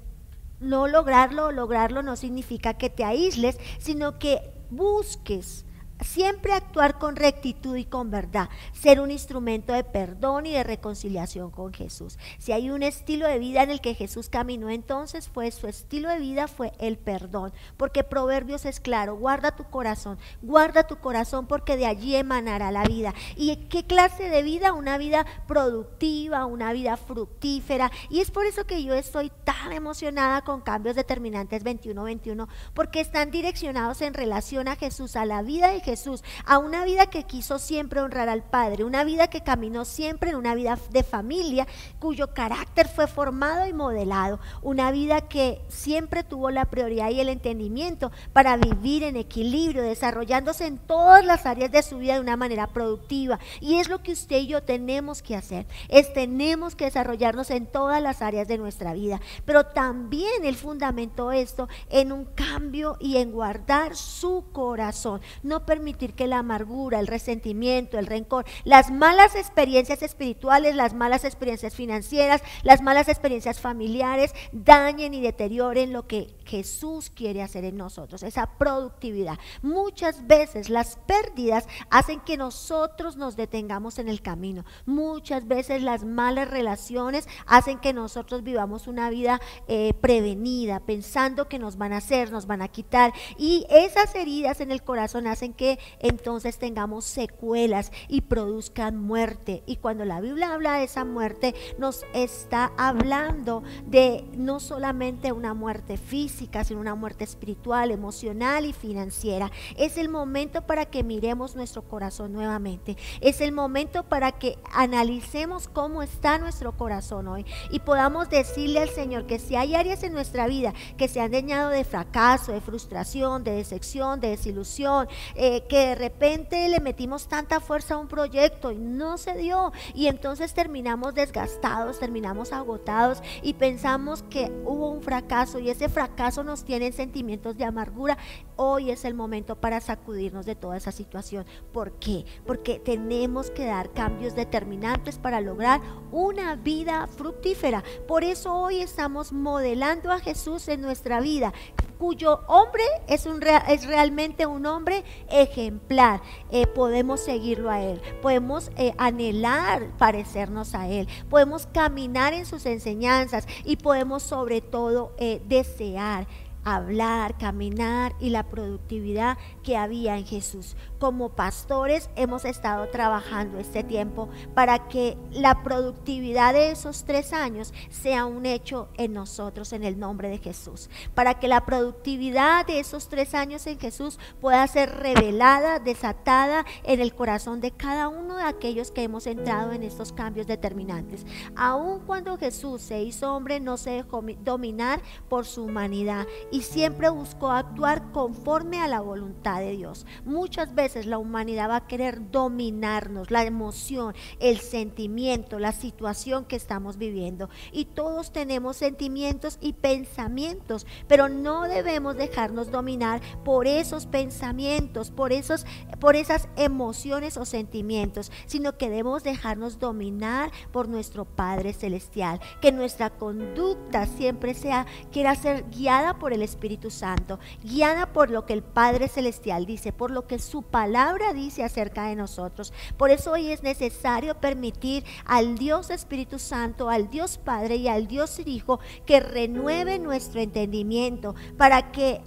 no 0.63 0.87
lograrlo 0.87 1.47
o 1.47 1.53
lograrlo 1.53 2.03
no 2.03 2.17
significa 2.17 2.75
que 2.75 2.89
te 2.89 3.05
aísles, 3.05 3.59
sino 3.79 4.19
que 4.19 4.53
busques 4.71 5.65
Siempre 6.05 6.53
actuar 6.53 6.99
con 6.99 7.17
rectitud 7.17 7.77
y 7.77 7.85
con 7.85 8.11
verdad, 8.11 8.49
ser 8.73 9.01
un 9.01 9.11
instrumento 9.11 9.73
de 9.73 9.85
perdón 9.85 10.47
y 10.47 10.53
de 10.53 10.65
reconciliación 10.65 11.51
con 11.51 11.73
Jesús. 11.73 12.19
Si 12.39 12.53
hay 12.53 12.71
un 12.71 12.83
estilo 12.83 13.29
de 13.29 13.39
vida 13.39 13.63
en 13.63 13.71
el 13.71 13.81
que 13.81 13.95
Jesús 13.95 14.29
caminó, 14.29 14.69
entonces 14.69 15.29
fue 15.29 15.51
su 15.53 15.69
estilo 15.69 16.09
de 16.09 16.19
vida 16.19 16.49
fue 16.49 16.73
el 16.79 16.99
perdón, 16.99 17.53
porque 17.77 18.03
Proverbios 18.03 18.65
es 18.65 18.81
claro, 18.81 19.17
guarda 19.17 19.55
tu 19.55 19.65
corazón, 19.65 20.19
guarda 20.43 20.87
tu 20.87 20.97
corazón 20.97 21.47
porque 21.47 21.77
de 21.77 21.87
allí 21.87 22.17
emanará 22.17 22.73
la 22.73 22.85
vida. 22.85 23.15
¿Y 23.37 23.55
qué 23.69 23.85
clase 23.85 24.29
de 24.29 24.43
vida? 24.43 24.73
Una 24.73 24.99
vida 24.99 25.25
productiva, 25.47 26.47
una 26.47 26.73
vida 26.73 26.97
fructífera. 26.97 27.93
Y 28.11 28.21
es 28.21 28.31
por 28.31 28.47
eso 28.47 28.67
que 28.67 28.83
yo 28.83 28.95
estoy 28.95 29.31
tan 29.45 29.73
emocionada 29.73 30.43
con 30.43 30.63
cambios 30.63 30.97
determinantes 30.97 31.65
21-21, 31.65 32.49
porque 32.75 33.01
están 33.01 33.31
direccionados 33.31 34.03
en 34.03 34.15
relación 34.15 34.67
a 34.69 34.77
Jesús, 34.77 35.15
a 35.17 35.25
la 35.25 35.43
vida 35.43 35.69
de 35.69 35.81
Jesús 35.81 35.92
Jesús, 35.93 36.25
a 36.47 36.57
una 36.57 36.87
vida 36.87 37.07
que 37.07 37.25
quiso 37.25 37.59
siempre 37.59 38.01
honrar 38.01 38.31
al 38.31 38.43
Padre, 38.43 38.85
una 38.85 39.05
vida 39.05 39.29
que 39.29 39.43
caminó 39.43 39.85
siempre 39.85 40.31
en 40.31 40.37
una 40.37 40.55
vida 40.55 40.79
de 40.91 41.03
familia, 41.03 41.67
cuyo 41.99 42.33
carácter 42.33 42.89
fue 42.89 43.07
formado 43.07 43.67
y 43.67 43.75
modelado, 43.75 44.41
una 44.63 44.91
vida 44.91 45.21
que 45.21 45.61
siempre 45.69 46.25
tuvo 46.25 46.51
la 46.51 46.65
prioridad 46.65 47.11
y 47.11 47.21
el 47.21 47.29
entendimiento 47.29 48.11
para 48.33 48.57
vivir 48.57 49.03
en 49.03 49.17
equilibrio, 49.17 49.83
desarrollándose 49.83 50.67
en 50.67 50.79
todas 50.79 51.25
las 51.25 51.45
áreas 51.45 51.71
de 51.71 51.83
su 51.83 51.99
vida 51.99 52.15
de 52.15 52.21
una 52.21 52.39
manera 52.39 52.69
productiva. 52.69 53.39
Y 53.61 53.77
es 53.77 53.91
lo 53.91 54.03
que 54.03 54.13
usted 54.13 54.39
y 54.39 54.47
yo 54.47 54.63
tenemos 54.63 55.21
que 55.21 55.37
hacer, 55.37 55.67
es 55.89 56.13
tenemos 56.15 56.75
que 56.75 56.87
desarrollarnos 56.87 57.51
en 57.51 57.67
todas 57.67 58.01
las 58.01 58.23
áreas 58.23 58.49
de 58.49 58.57
nuestra 58.57 58.95
vida, 58.95 59.21
pero 59.45 59.67
también 59.67 60.45
el 60.45 60.57
fundamento 60.57 61.33
esto 61.33 61.69
en 61.91 62.13
un 62.13 62.25
cambio 62.25 62.97
y 62.99 63.19
en 63.19 63.33
guardar 63.33 63.95
su 63.95 64.47
corazón, 64.53 65.21
no 65.43 65.67
que 65.83 66.27
la 66.27 66.39
amargura, 66.39 67.01
el 67.01 67.07
resentimiento, 67.07 67.99
el 67.99 68.07
rencor, 68.07 68.45
las 68.65 68.91
malas 68.91 69.35
experiencias 69.35 70.03
espirituales, 70.03 70.75
las 70.77 70.95
malas 70.95 71.25
experiencias 71.25 71.75
financieras, 71.75 72.43
las 72.63 72.83
malas 72.83 73.09
experiencias 73.09 73.61
familiares 73.61 74.33
dañen 74.53 75.15
y 75.15 75.21
deterioren 75.21 75.93
lo 75.93 76.07
que 76.07 76.35
Jesús 76.45 77.11
quiere 77.11 77.43
hacer 77.43 77.65
en 77.65 77.77
nosotros, 77.77 78.23
esa 78.23 78.47
productividad. 78.59 79.39
Muchas 79.63 80.27
veces 80.27 80.71
las 80.71 80.97
pérdidas 81.07 81.67
hacen 81.91 82.21
que 82.21 82.37
nosotros 82.37 83.17
nos 83.17 83.37
detengamos 83.37 83.99
en 83.99 84.09
el 84.09 84.23
camino. 84.23 84.65
Muchas 84.87 85.47
veces 85.49 85.83
las 85.83 86.05
malas 86.05 86.49
relaciones 86.49 87.29
hacen 87.47 87.79
que 87.79 87.93
nosotros 87.93 88.43
vivamos 88.43 88.87
una 88.87 89.11
vida 89.11 89.41
eh, 89.69 89.95
prevenida, 90.01 90.81
pensando 90.81 91.49
que 91.49 91.59
nos 91.59 91.77
van 91.77 91.93
a 91.93 91.99
hacer, 91.99 92.31
nos 92.31 92.47
van 92.47 92.63
a 92.63 92.69
quitar. 92.69 93.13
Y 93.37 93.67
esas 93.69 94.15
heridas 94.15 94.61
en 94.61 94.71
el 94.71 94.83
corazón 94.83 95.27
hacen 95.27 95.53
que 95.53 95.72
entonces 95.99 96.59
tengamos 96.59 97.05
secuelas 97.05 97.93
y 98.09 98.23
produzcan 98.23 98.99
muerte. 98.99 99.63
Y 99.67 99.77
cuando 99.77 100.05
la 100.05 100.21
Biblia 100.21 100.55
habla 100.55 100.79
de 100.79 100.85
esa 100.85 101.05
muerte, 101.05 101.55
nos 101.79 102.05
está 102.15 102.73
hablando 102.77 103.63
de 103.87 104.25
no 104.37 104.61
solamente 104.61 105.33
una 105.33 105.55
muerte 105.55 105.97
física, 105.97 106.65
sino 106.65 106.81
una 106.81 106.95
muerte 106.95 107.25
espiritual, 107.25 107.91
emocional 107.91 108.67
y 108.67 108.73
financiera. 108.73 109.51
Es 109.77 109.99
el 109.99 110.09
momento 110.09 110.67
para 110.67 110.87
que 110.87 111.05
miremos 111.05 111.57
nuestro 111.57 111.83
corazón 111.83 112.33
nuevamente. 112.33 112.97
Es 113.21 113.41
el 113.41 113.53
momento 113.53 114.05
para 114.05 114.33
que 114.33 114.59
analicemos 114.73 115.69
cómo 115.69 116.03
está 116.03 116.39
nuestro 116.39 116.77
corazón 116.77 117.29
hoy 117.29 117.45
y 117.71 117.81
podamos 117.81 118.31
decirle 118.31 118.81
al 118.81 118.89
Señor 118.89 119.27
que 119.27 119.39
si 119.39 119.57
hay 119.57 119.75
áreas 119.75 120.03
en 120.03 120.13
nuestra 120.13 120.47
vida 120.47 120.73
que 120.97 121.09
se 121.09 121.21
han 121.21 121.31
dañado 121.31 121.71
de 121.71 121.85
fracaso, 121.85 122.53
de 122.53 122.61
frustración, 122.61 123.45
de 123.45 123.53
decepción, 123.53 124.21
de 124.21 124.31
desilusión, 124.31 125.09
eh, 125.35 125.52
que 125.61 125.89
de 125.89 125.95
repente 125.95 126.69
le 126.69 126.81
metimos 126.81 127.29
tanta 127.29 127.61
fuerza 127.61 127.95
a 127.95 127.99
un 127.99 128.09
proyecto 128.09 128.73
y 128.73 128.79
no 128.79 129.19
se 129.19 129.37
dio 129.37 129.73
y 129.95 130.07
entonces 130.07 130.55
terminamos 130.55 131.15
desgastados, 131.15 131.99
terminamos 131.99 132.53
agotados 132.53 133.23
y 133.43 133.55
pensamos 133.55 134.23
que 134.25 134.51
hubo 134.65 134.91
un 134.91 135.03
fracaso 135.03 135.59
y 135.59 135.71
ese 135.71 135.89
fracaso 135.89 136.43
nos 136.45 136.65
tiene 136.65 136.93
sentimientos 136.93 137.57
de 137.57 137.65
amargura. 137.65 138.19
Hoy 138.65 138.93
es 138.93 139.05
el 139.05 139.15
momento 139.15 139.57
para 139.57 139.81
sacudirnos 139.81 140.47
de 140.47 140.55
toda 140.55 140.77
esa 140.77 140.93
situación. 140.93 141.45
¿Por 141.73 141.95
qué? 141.95 142.25
Porque 142.47 142.79
tenemos 142.79 143.51
que 143.51 143.67
dar 143.67 143.91
cambios 143.91 144.37
determinantes 144.37 145.19
para 145.19 145.41
lograr 145.41 145.81
una 146.13 146.55
vida 146.55 147.09
fructífera. 147.09 147.83
Por 148.07 148.23
eso 148.23 148.55
hoy 148.55 148.81
estamos 148.81 149.33
modelando 149.33 150.13
a 150.13 150.21
Jesús 150.21 150.69
en 150.69 150.81
nuestra 150.81 151.21
vida 151.21 151.53
cuyo 151.99 152.41
hombre 152.47 152.85
es, 153.09 153.27
un, 153.27 153.43
es 153.69 153.85
realmente 153.85 154.47
un 154.47 154.65
hombre 154.67 155.03
ejemplar. 155.29 156.21
Eh, 156.53 156.69
podemos 156.69 157.19
seguirlo 157.19 157.69
a 157.69 157.81
Él, 157.81 158.01
podemos 158.23 158.71
eh, 158.77 158.95
anhelar 158.97 159.89
parecernos 159.99 160.77
a 160.77 160.89
Él, 160.89 161.09
podemos 161.29 161.67
caminar 161.67 162.33
en 162.33 162.47
sus 162.47 162.65
enseñanzas 162.67 163.49
y 163.65 163.77
podemos 163.77 164.23
sobre 164.23 164.61
todo 164.61 165.15
eh, 165.19 165.43
desear 165.47 166.29
hablar, 166.65 167.37
caminar 167.39 168.15
y 168.21 168.31
la 168.31 168.45
productividad 168.45 169.39
que 169.63 169.77
había 169.77 170.17
en 170.19 170.27
Jesús. 170.27 170.77
Como 170.99 171.31
pastores 171.31 172.11
hemos 172.17 172.45
estado 172.45 172.89
trabajando 172.89 173.59
este 173.59 173.83
tiempo 173.83 174.29
para 174.55 174.89
que 174.89 175.17
la 175.31 175.63
productividad 175.63 176.53
de 176.53 176.71
esos 176.71 177.05
tres 177.05 177.33
años 177.33 177.73
sea 177.91 178.27
un 178.27 178.47
hecho 178.47 178.89
en 178.97 179.13
nosotros 179.13 179.73
en 179.73 179.85
el 179.85 179.99
nombre 179.99 180.29
de 180.29 180.39
Jesús. 180.39 180.91
Para 181.15 181.35
que 181.35 181.49
la 181.49 181.65
productividad 181.65 182.67
de 182.67 182.81
esos 182.81 183.09
tres 183.09 183.35
años 183.35 183.67
en 183.67 183.79
Jesús 183.79 184.19
pueda 184.41 184.67
ser 184.67 184.91
revelada, 184.91 185.79
desatada 185.79 186.65
en 186.85 187.01
el 187.01 187.15
corazón 187.15 187.61
de 187.61 187.73
cada 187.73 188.09
uno 188.09 188.37
de 188.37 188.45
aquellos 188.45 188.91
que 188.91 189.03
hemos 189.03 189.27
entrado 189.27 189.73
en 189.73 189.83
estos 189.83 190.13
cambios 190.13 190.47
determinantes. 190.47 191.27
Aun 191.57 192.01
cuando 192.01 192.39
Jesús 192.39 192.83
se 192.83 193.03
hizo 193.03 193.35
hombre, 193.35 193.61
no 193.61 193.77
se 193.77 193.91
dejó 193.91 194.23
dominar 194.45 195.03
por 195.29 195.47
su 195.47 195.65
humanidad 195.65 196.27
y 196.53 196.61
siempre 196.61 197.09
buscó 197.09 197.51
actuar 197.51 198.13
conforme 198.13 198.79
a 198.81 198.87
la 198.87 199.01
voluntad 199.01 199.61
de 199.61 199.73
Dios. 199.73 200.07
Muchas 200.25 200.75
veces 200.75 201.07
la 201.07 201.19
humanidad 201.19 201.71
va 201.71 201.77
a 201.77 201.87
querer 201.87 202.31
dominarnos, 202.31 203.31
la 203.31 203.45
emoción, 203.45 204.15
el 204.39 204.59
sentimiento, 204.59 205.59
la 205.59 205.73
situación 205.73 206.45
que 206.45 206.57
estamos 206.57 206.99
viviendo. 206.99 207.49
Y 207.73 207.87
todos 207.87 208.33
tenemos 208.33 208.77
sentimientos 208.77 209.59
y 209.63 209.73
pensamientos, 209.73 210.87
pero 211.09 211.31
no 211.31 211.63
debemos 211.63 212.17
dejarnos 212.17 212.71
dominar 212.71 213.23
por 213.45 213.67
esos 213.67 214.05
pensamientos, 214.05 215.11
por, 215.11 215.33
esos, 215.33 215.65
por 216.01 216.17
esas 216.17 216.49
emociones 216.57 217.39
o 217.39 217.47
sentimientos, 217.47 218.31
sino 218.45 218.77
que 218.77 218.91
debemos 218.91 219.25
dejarnos 219.25 219.79
dominar 219.79 220.53
por 220.71 220.87
nuestro 220.89 221.25
Padre 221.25 221.73
Celestial. 221.73 222.41
Que 222.61 222.73
nuestra 222.73 223.09
conducta 223.09 224.05
siempre 224.07 224.53
sea, 224.53 224.87
quiera 225.11 225.35
ser 225.35 225.65
guiada 225.71 226.19
por 226.19 226.35
el 226.35 226.42
Espíritu 226.43 226.91
Santo, 226.91 227.39
guiada 227.63 228.13
por 228.13 228.31
lo 228.31 228.47
que 228.47 228.53
el 228.53 228.63
Padre 228.63 229.09
Celestial 229.09 229.67
dice, 229.67 229.93
por 229.93 230.11
lo 230.11 230.27
que 230.27 230.39
su 230.39 230.63
palabra 230.63 231.33
dice 231.33 231.65
acerca 231.65 232.07
de 232.07 232.17
nosotros. 232.17 232.73
Por 232.97 233.11
eso 233.11 233.33
hoy 233.33 233.51
es 233.51 233.63
necesario 233.63 234.35
permitir 234.35 235.05
al 235.25 235.57
Dios 235.57 235.91
Espíritu 235.91 236.39
Santo, 236.39 236.91
al 236.91 237.11
Dios 237.11 237.39
Padre 237.39 237.77
y 237.77 237.89
al 237.89 238.07
Dios 238.07 238.39
Hijo 238.45 238.81
que 239.07 239.21
renueve 239.21 239.99
nuestro 239.99 240.41
entendimiento 240.41 241.35
para 241.57 241.93
que 241.93 242.21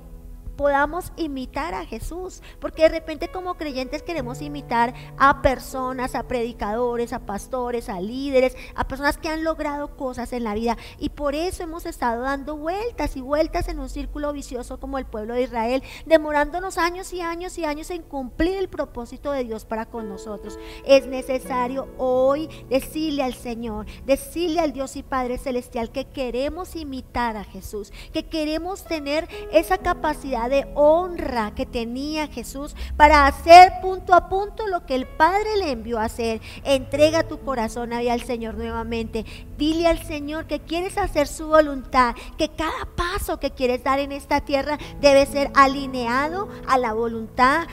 podamos 0.56 1.12
imitar 1.18 1.74
a 1.74 1.86
Jesús, 1.86 2.42
porque 2.60 2.84
de 2.84 2.90
repente 2.90 3.30
como 3.30 3.56
creyentes 3.56 4.04
queremos 4.04 4.42
imitar 4.42 4.94
a 5.18 5.42
personas, 5.42 6.16
a 6.16 6.28
predicadores, 6.28 7.14
a 7.14 7.26
pastores, 7.26 7.90
a 7.90 8.00
líderes, 8.00 8.56
a 8.76 8.88
personas 8.88 9.18
que 9.18 9.30
han 9.30 9.44
logrado 9.44 9.96
cosas 9.96 10.34
en 10.34 10.44
la 10.44 10.54
vida 10.54 10.78
y 10.98 11.10
por 11.10 11.36
eso 11.36 11.64
hemos 11.64 11.86
estado 11.86 12.22
dando 12.22 12.58
vueltas 12.58 13.16
y 13.16 13.22
vueltas 13.22 13.68
en 13.68 13.80
un 13.80 13.90
círculo 13.90 14.34
vicioso 14.34 14.80
como 14.80 14.98
el 14.98 15.06
pueblo 15.06 15.34
de 15.34 15.44
Israel, 15.44 15.84
demorándonos 16.06 16.78
años 16.78 17.14
y 17.14 17.22
años 17.22 17.58
y 17.58 17.66
años 17.66 17.90
en 17.92 18.04
cumplir 18.04 18.58
el 18.58 18.70
propósito 18.70 19.32
de 19.32 19.44
Dios 19.44 19.66
para 19.66 19.86
con 19.86 20.10
nosotros. 20.10 20.58
Es 20.86 21.08
necesario 21.08 21.88
hoy 21.98 22.48
decirle 22.70 23.24
al 23.24 23.34
Señor, 23.34 23.86
decirle 24.06 24.60
al 24.60 24.74
Dios 24.74 24.96
y 24.96 25.04
Padre 25.04 25.38
Celestial 25.38 25.92
que 25.92 26.06
queremos 26.06 26.76
imitar 26.76 27.38
a 27.38 27.44
Jesús, 27.44 27.92
que 28.14 28.28
queremos 28.28 28.86
tener 28.86 29.28
esa 29.52 29.78
capacidad 29.78 30.45
de 30.50 30.68
honra 30.76 31.54
que 31.56 31.66
tenía 31.66 32.28
Jesús 32.28 32.76
para 32.98 33.28
hacer 33.28 33.74
punto 33.82 34.14
a 34.14 34.30
punto 34.30 34.68
lo 34.68 34.86
que 34.86 34.96
el 34.96 35.08
Padre 35.08 35.58
le 35.58 35.72
envió 35.72 36.00
a 36.00 36.06
hacer. 36.06 36.42
Entrega 36.64 37.28
tu 37.28 37.40
corazón 37.40 37.94
ahí 37.94 38.10
al 38.10 38.22
Señor 38.22 38.56
nuevamente. 38.56 39.26
Dile 39.58 39.88
al 39.88 40.04
Señor 40.04 40.48
que 40.48 40.60
quieres 40.60 40.98
hacer 40.98 41.28
su 41.28 41.48
voluntad, 41.48 42.16
que 42.38 42.50
cada 42.50 42.86
paso 42.96 43.40
que 43.40 43.52
quieres 43.52 43.84
dar 43.84 44.00
en 44.00 44.12
esta 44.12 44.42
tierra 44.42 44.78
debe 45.02 45.26
ser 45.26 45.52
alineado 45.56 46.50
a 46.68 46.78
la 46.78 46.94
voluntad 46.94 47.68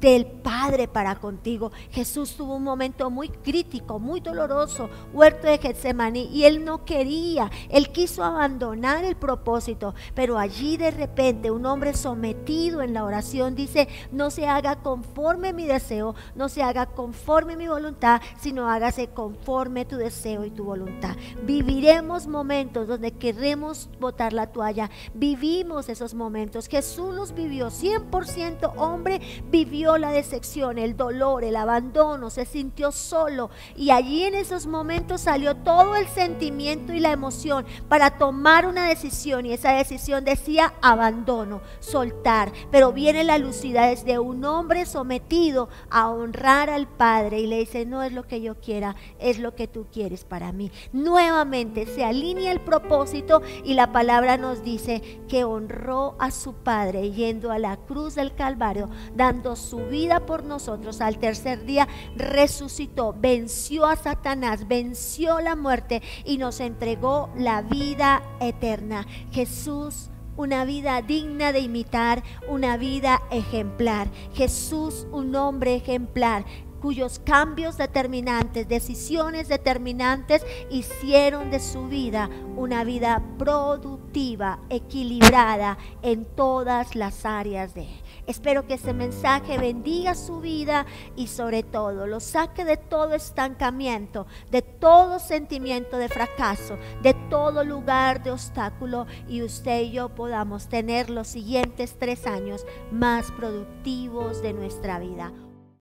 del 0.00 0.26
Padre 0.26 0.88
para 0.88 1.16
contigo. 1.16 1.72
Jesús 1.90 2.34
tuvo 2.36 2.56
un 2.56 2.62
momento 2.62 3.10
muy 3.10 3.28
crítico, 3.28 3.98
muy 3.98 4.20
doloroso, 4.20 4.88
huerto 5.12 5.46
de 5.46 5.58
Getsemaní, 5.58 6.28
y 6.32 6.44
él 6.44 6.64
no 6.64 6.84
quería, 6.84 7.50
él 7.68 7.90
quiso 7.90 8.22
abandonar 8.22 9.04
el 9.04 9.16
propósito, 9.16 9.94
pero 10.14 10.38
allí 10.38 10.76
de 10.76 10.90
repente 10.90 11.50
un 11.50 11.66
hombre 11.66 11.94
sometido 11.94 12.82
en 12.82 12.94
la 12.94 13.04
oración 13.04 13.54
dice, 13.54 13.88
no 14.12 14.30
se 14.30 14.46
haga 14.46 14.76
conforme 14.76 15.52
mi 15.52 15.66
deseo, 15.66 16.14
no 16.34 16.48
se 16.48 16.62
haga 16.62 16.86
conforme 16.86 17.56
mi 17.56 17.68
voluntad, 17.68 18.20
sino 18.40 18.68
hágase 18.70 19.08
conforme 19.08 19.84
tu 19.84 19.96
deseo 19.96 20.44
y 20.44 20.50
tu 20.50 20.64
voluntad. 20.64 21.16
Viviremos 21.42 22.26
momentos 22.26 22.86
donde 22.86 23.12
queremos 23.12 23.88
botar 24.00 24.32
la 24.32 24.48
toalla, 24.48 24.90
vivimos 25.14 25.88
esos 25.88 26.14
momentos. 26.14 26.68
Jesús 26.68 27.14
los 27.14 27.34
vivió 27.34 27.68
100% 27.68 28.72
hombre, 28.76 29.20
vivió 29.50 29.87
la 29.96 30.10
decepción, 30.10 30.76
el 30.78 30.96
dolor, 30.96 31.44
el 31.44 31.56
abandono, 31.56 32.30
se 32.30 32.44
sintió 32.44 32.92
solo. 32.92 33.50
Y 33.76 33.90
allí 33.90 34.24
en 34.24 34.34
esos 34.34 34.66
momentos 34.66 35.22
salió 35.22 35.56
todo 35.56 35.96
el 35.96 36.06
sentimiento 36.08 36.92
y 36.92 37.00
la 37.00 37.12
emoción 37.12 37.64
para 37.88 38.18
tomar 38.18 38.66
una 38.66 38.88
decisión. 38.88 39.46
Y 39.46 39.52
esa 39.52 39.72
decisión 39.72 40.24
decía 40.24 40.74
abandono, 40.82 41.62
soltar, 41.80 42.52
pero 42.70 42.92
viene 42.92 43.24
la 43.24 43.38
lucidez 43.38 44.04
de 44.04 44.18
un 44.18 44.44
hombre 44.44 44.84
sometido 44.84 45.68
a 45.90 46.10
honrar 46.10 46.70
al 46.70 46.86
Padre 46.86 47.40
y 47.40 47.46
le 47.46 47.58
dice, 47.58 47.86
no 47.86 48.02
es 48.02 48.12
lo 48.12 48.24
que 48.24 48.40
yo 48.40 48.56
quiera, 48.60 48.96
es 49.18 49.38
lo 49.38 49.54
que 49.54 49.68
tú 49.68 49.86
quieres 49.92 50.24
para 50.24 50.52
mí. 50.52 50.70
Nuevamente 50.92 51.86
se 51.86 52.04
alinea 52.04 52.52
el 52.52 52.60
propósito 52.60 53.42
y 53.64 53.74
la 53.74 53.92
palabra 53.92 54.36
nos 54.36 54.62
dice 54.62 55.20
que 55.28 55.44
honró 55.44 56.16
a 56.18 56.30
su 56.30 56.54
Padre 56.54 57.10
yendo 57.12 57.52
a 57.52 57.58
la 57.58 57.76
cruz 57.76 58.14
del 58.14 58.34
Calvario, 58.34 58.88
dando 59.14 59.56
vida 59.86 60.26
por 60.26 60.44
nosotros, 60.44 61.00
al 61.00 61.18
tercer 61.18 61.64
día 61.64 61.88
resucitó, 62.16 63.14
venció 63.18 63.86
a 63.86 63.96
Satanás, 63.96 64.68
venció 64.68 65.40
la 65.40 65.56
muerte 65.56 66.02
y 66.24 66.38
nos 66.38 66.60
entregó 66.60 67.30
la 67.36 67.62
vida 67.62 68.22
eterna. 68.40 69.06
Jesús 69.30 70.10
una 70.36 70.64
vida 70.64 71.02
digna 71.02 71.50
de 71.52 71.58
imitar, 71.58 72.22
una 72.46 72.76
vida 72.76 73.20
ejemplar. 73.32 74.06
Jesús, 74.34 75.08
un 75.10 75.34
hombre 75.34 75.74
ejemplar 75.74 76.44
cuyos 76.80 77.18
cambios 77.18 77.76
determinantes, 77.76 78.68
decisiones 78.68 79.48
determinantes 79.48 80.44
hicieron 80.70 81.50
de 81.50 81.60
su 81.60 81.88
vida 81.88 82.30
una 82.56 82.84
vida 82.84 83.22
productiva, 83.38 84.60
equilibrada 84.70 85.78
en 86.02 86.24
todas 86.24 86.94
las 86.94 87.24
áreas 87.24 87.74
de 87.74 87.82
él. 87.82 88.02
Espero 88.28 88.66
que 88.66 88.74
ese 88.74 88.92
mensaje 88.92 89.56
bendiga 89.56 90.14
su 90.14 90.40
vida 90.40 90.84
y 91.16 91.28
sobre 91.28 91.62
todo 91.62 92.06
lo 92.06 92.20
saque 92.20 92.66
de 92.66 92.76
todo 92.76 93.14
estancamiento, 93.14 94.26
de 94.50 94.60
todo 94.60 95.18
sentimiento 95.18 95.96
de 95.96 96.10
fracaso, 96.10 96.76
de 97.02 97.14
todo 97.30 97.64
lugar 97.64 98.22
de 98.22 98.30
obstáculo 98.30 99.06
y 99.28 99.40
usted 99.40 99.80
y 99.80 99.92
yo 99.92 100.10
podamos 100.10 100.68
tener 100.68 101.08
los 101.08 101.26
siguientes 101.26 101.96
tres 101.98 102.26
años 102.26 102.66
más 102.92 103.32
productivos 103.32 104.42
de 104.42 104.52
nuestra 104.52 104.98
vida. 104.98 105.32